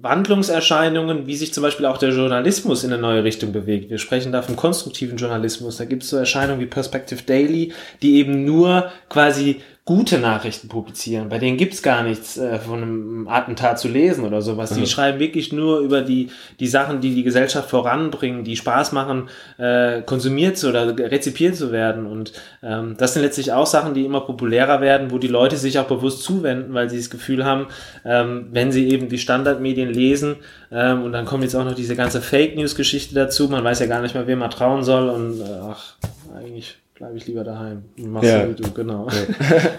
[0.00, 3.90] Wandlungserscheinungen, wie sich zum Beispiel auch der Journalismus in eine neue Richtung bewegt.
[3.90, 5.76] Wir sprechen da vom konstruktiven Journalismus.
[5.76, 11.30] Da gibt es so Erscheinungen wie Perspective Daily, die eben nur quasi gute Nachrichten publizieren.
[11.30, 14.74] Bei denen gibt's gar nichts äh, von einem Attentat zu lesen oder sowas.
[14.74, 14.86] Die mhm.
[14.86, 16.28] schreiben wirklich nur über die,
[16.60, 21.72] die Sachen, die die Gesellschaft voranbringen, die Spaß machen, äh, konsumiert zu oder rezipiert zu
[21.72, 22.04] werden.
[22.04, 25.78] Und ähm, das sind letztlich auch Sachen, die immer populärer werden, wo die Leute sich
[25.78, 27.68] auch bewusst zuwenden, weil sie das Gefühl haben,
[28.04, 30.36] ähm, wenn sie eben die Standardmedien lesen,
[30.70, 33.86] ähm, und dann kommt jetzt auch noch diese ganze Fake News-Geschichte dazu, man weiß ja
[33.86, 35.94] gar nicht mehr, wem man trauen soll und äh, ach,
[36.36, 38.48] eigentlich bleibe ich lieber daheim ja.
[38.48, 39.08] wie du, genau.
[39.08, 39.70] Ja.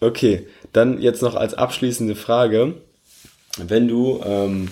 [0.00, 2.74] okay, dann jetzt noch als abschließende Frage.
[3.58, 4.68] Wenn du ähm,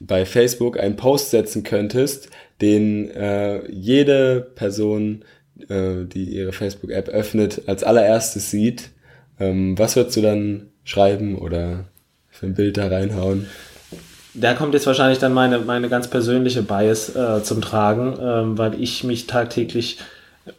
[0.00, 2.28] bei Facebook einen Post setzen könntest,
[2.60, 5.24] den äh, jede Person,
[5.68, 8.90] äh, die ihre Facebook-App öffnet, als allererstes sieht,
[9.38, 11.84] ähm, was würdest du dann schreiben oder
[12.28, 13.46] für ein Bild da reinhauen?
[14.34, 18.80] Da kommt jetzt wahrscheinlich dann meine, meine ganz persönliche Bias äh, zum Tragen, ähm, weil
[18.82, 19.98] ich mich tagtäglich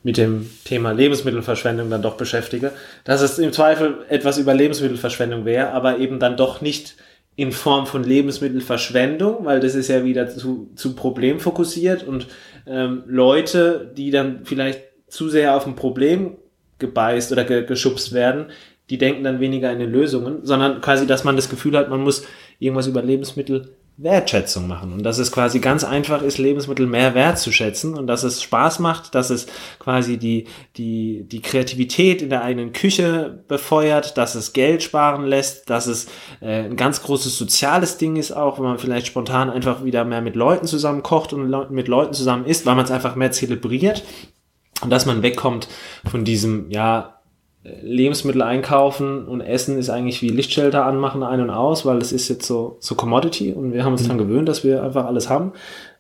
[0.04, 2.72] mit dem Thema Lebensmittelverschwendung dann doch beschäftige,
[3.04, 6.96] dass es im Zweifel etwas über Lebensmittelverschwendung wäre, aber eben dann doch nicht
[7.36, 12.28] in Form von Lebensmittelverschwendung, weil das ist ja wieder zu, zu problemfokussiert und
[12.68, 16.38] ähm, Leute, die dann vielleicht zu sehr auf ein Problem
[16.80, 18.48] gebeißt oder ge geschubst werden,
[18.90, 22.02] die denken dann weniger in den Lösungen, sondern quasi, dass man das Gefühl hat, man
[22.02, 22.26] muss
[22.60, 23.70] irgendwas über Lebensmittel
[24.04, 28.42] Wertschätzung machen und dass es quasi ganz einfach ist, Lebensmittel mehr wertzuschätzen und dass es
[28.42, 29.48] Spaß macht, dass es
[29.80, 30.46] quasi die,
[30.78, 36.08] die, die Kreativität in der eigenen Küche befeuert, dass es Geld sparen lässt, dass es
[36.42, 40.22] äh, ein ganz großes soziales Ding ist auch, wenn man vielleicht spontan einfach wieder mehr
[40.22, 44.04] mit Leuten zusammen kocht und mit Leuten zusammen isst, weil man es einfach mehr zelebriert
[44.82, 45.68] und dass man wegkommt
[46.10, 47.21] von diesem, ja,
[47.64, 52.28] Lebensmittel einkaufen und essen ist eigentlich wie Lichtschalter anmachen ein und aus, weil das ist
[52.28, 54.08] jetzt so, so Commodity und wir haben uns mhm.
[54.08, 55.54] daran gewöhnt, dass wir einfach alles haben.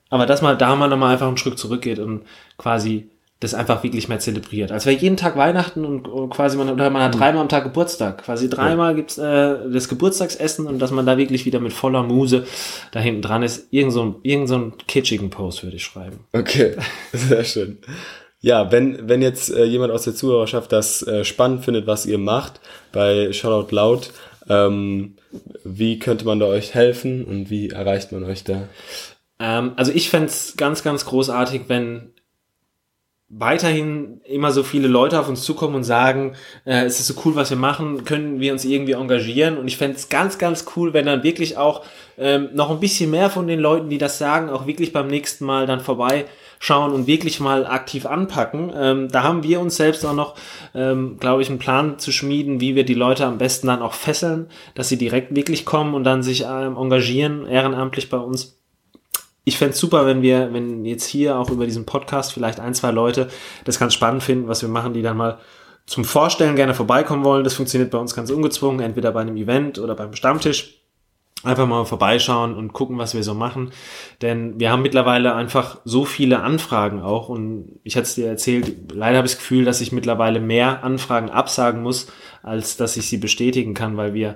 [0.10, 2.24] Aber dass man da mal nochmal einfach einen Schritt zurückgeht und
[2.58, 3.10] quasi
[3.42, 4.72] das einfach wirklich mehr zelebriert.
[4.72, 7.20] Als wäre jeden Tag Weihnachten und, quasi man, oder man hat mhm.
[7.20, 8.24] dreimal am Tag Geburtstag.
[8.24, 12.46] Quasi dreimal gibt's äh, das Geburtstagsessen und dass man da wirklich wieder mit voller Muse
[12.92, 13.68] da hinten dran ist.
[13.72, 16.20] Irgend so, irgend so einen kitschigen Post würde ich schreiben.
[16.34, 16.76] Okay,
[17.14, 17.80] sehr schön.
[18.42, 22.18] Ja, wenn, wenn jetzt äh, jemand aus der Zuhörerschaft das äh, spannend findet, was ihr
[22.18, 22.60] macht
[22.92, 24.12] bei Shoutout Loud,
[24.50, 25.16] ähm,
[25.64, 28.68] wie könnte man da euch helfen und wie erreicht man euch da?
[29.40, 32.14] Ähm, also ich fände ganz, ganz großartig, wenn
[33.30, 36.36] weiterhin immer so viele Leute auf uns zukommen und sagen,
[36.66, 39.58] äh, es ist so cool, was wir machen, können wir uns irgendwie engagieren.
[39.58, 41.86] Und ich fände es ganz, ganz cool, wenn dann wirklich auch
[42.18, 45.46] ähm, noch ein bisschen mehr von den Leuten, die das sagen, auch wirklich beim nächsten
[45.46, 46.26] Mal dann vorbei
[46.64, 48.72] schauen und wirklich mal aktiv anpacken.
[48.76, 50.36] Ähm, da haben wir uns selbst auch noch,
[50.76, 53.94] ähm, glaube ich, einen Plan zu schmieden, wie wir die Leute am besten dann auch
[53.94, 54.46] fesseln,
[54.76, 58.60] dass sie direkt wirklich kommen und dann sich ähm, engagieren, ehrenamtlich bei uns.
[59.44, 62.92] Ich fände super, wenn wir, wenn jetzt hier auch über diesen Podcast vielleicht ein, zwei
[62.92, 63.28] Leute
[63.66, 65.40] das ganz spannend finden, was wir machen, die dann mal
[65.88, 67.44] zum Vorstellen gerne vorbeikommen wollen.
[67.44, 70.81] Das funktioniert bei uns ganz ungezwungen, entweder bei einem Event oder beim Stammtisch
[71.44, 73.72] einfach mal vorbeischauen und gucken, was wir so machen.
[74.22, 77.30] Denn wir haben mittlerweile einfach so viele Anfragen auch.
[77.30, 80.84] Und ich hatte es dir erzählt, leider habe ich das Gefühl, dass ich mittlerweile mehr
[80.84, 82.08] Anfragen absagen muss,
[82.44, 84.36] als dass ich sie bestätigen kann, weil wir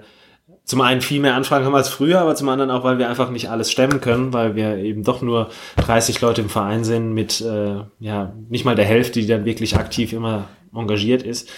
[0.64, 3.30] zum einen viel mehr Anfragen haben als früher, aber zum anderen auch, weil wir einfach
[3.30, 7.40] nicht alles stemmen können, weil wir eben doch nur 30 Leute im Verein sind mit
[7.42, 11.50] äh, ja nicht mal der Hälfte, die dann wirklich aktiv immer engagiert ist.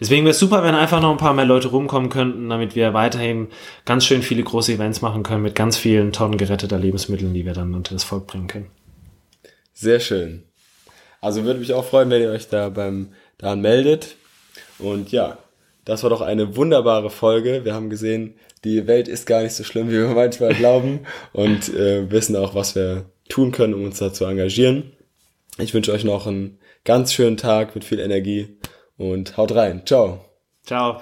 [0.00, 2.94] Deswegen wäre es super, wenn einfach noch ein paar mehr Leute rumkommen könnten, damit wir
[2.94, 3.48] weiterhin
[3.84, 7.52] ganz schön viele große Events machen können mit ganz vielen Tonnen geretteter Lebensmitteln, die wir
[7.52, 8.70] dann unter das Volk bringen können.
[9.72, 10.42] Sehr schön.
[11.20, 14.16] Also würde mich auch freuen, wenn ihr euch da beim daran meldet.
[14.78, 15.38] Und ja,
[15.84, 17.64] das war doch eine wunderbare Folge.
[17.64, 18.34] Wir haben gesehen,
[18.64, 21.00] die Welt ist gar nicht so schlimm, wie wir manchmal glauben
[21.32, 24.92] und äh, wissen auch, was wir tun können, um uns da zu engagieren.
[25.58, 28.56] Ich wünsche euch noch einen ganz schönen Tag mit viel Energie
[28.96, 29.82] und haut rein.
[29.84, 30.24] Ciao.
[30.64, 31.00] Ciao.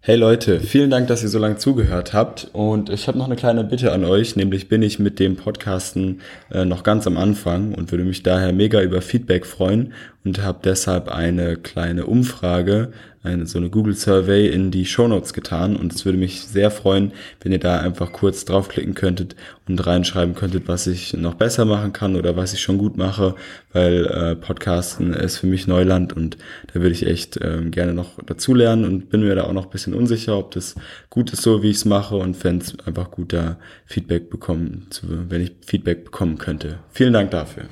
[0.00, 2.48] Hey Leute, vielen Dank, dass ihr so lange zugehört habt.
[2.54, 6.22] Und ich habe noch eine kleine Bitte an euch, nämlich bin ich mit dem Podcasten
[6.50, 9.92] äh, noch ganz am Anfang und würde mich daher mega über Feedback freuen
[10.24, 12.92] und habe deshalb eine kleine Umfrage
[13.28, 16.70] eine, so eine Google Survey in die Show Notes getan und es würde mich sehr
[16.70, 19.36] freuen, wenn ihr da einfach kurz draufklicken könntet
[19.68, 23.34] und reinschreiben könntet, was ich noch besser machen kann oder was ich schon gut mache,
[23.72, 26.38] weil äh, Podcasten ist für mich Neuland und
[26.72, 29.70] da würde ich echt ähm, gerne noch dazulernen und bin mir da auch noch ein
[29.70, 30.74] bisschen unsicher, ob das
[31.10, 34.86] gut ist so, wie ich es mache und fände es einfach gut, da Feedback bekommen,
[34.90, 36.78] zu, wenn ich Feedback bekommen könnte.
[36.90, 37.64] Vielen Dank dafür.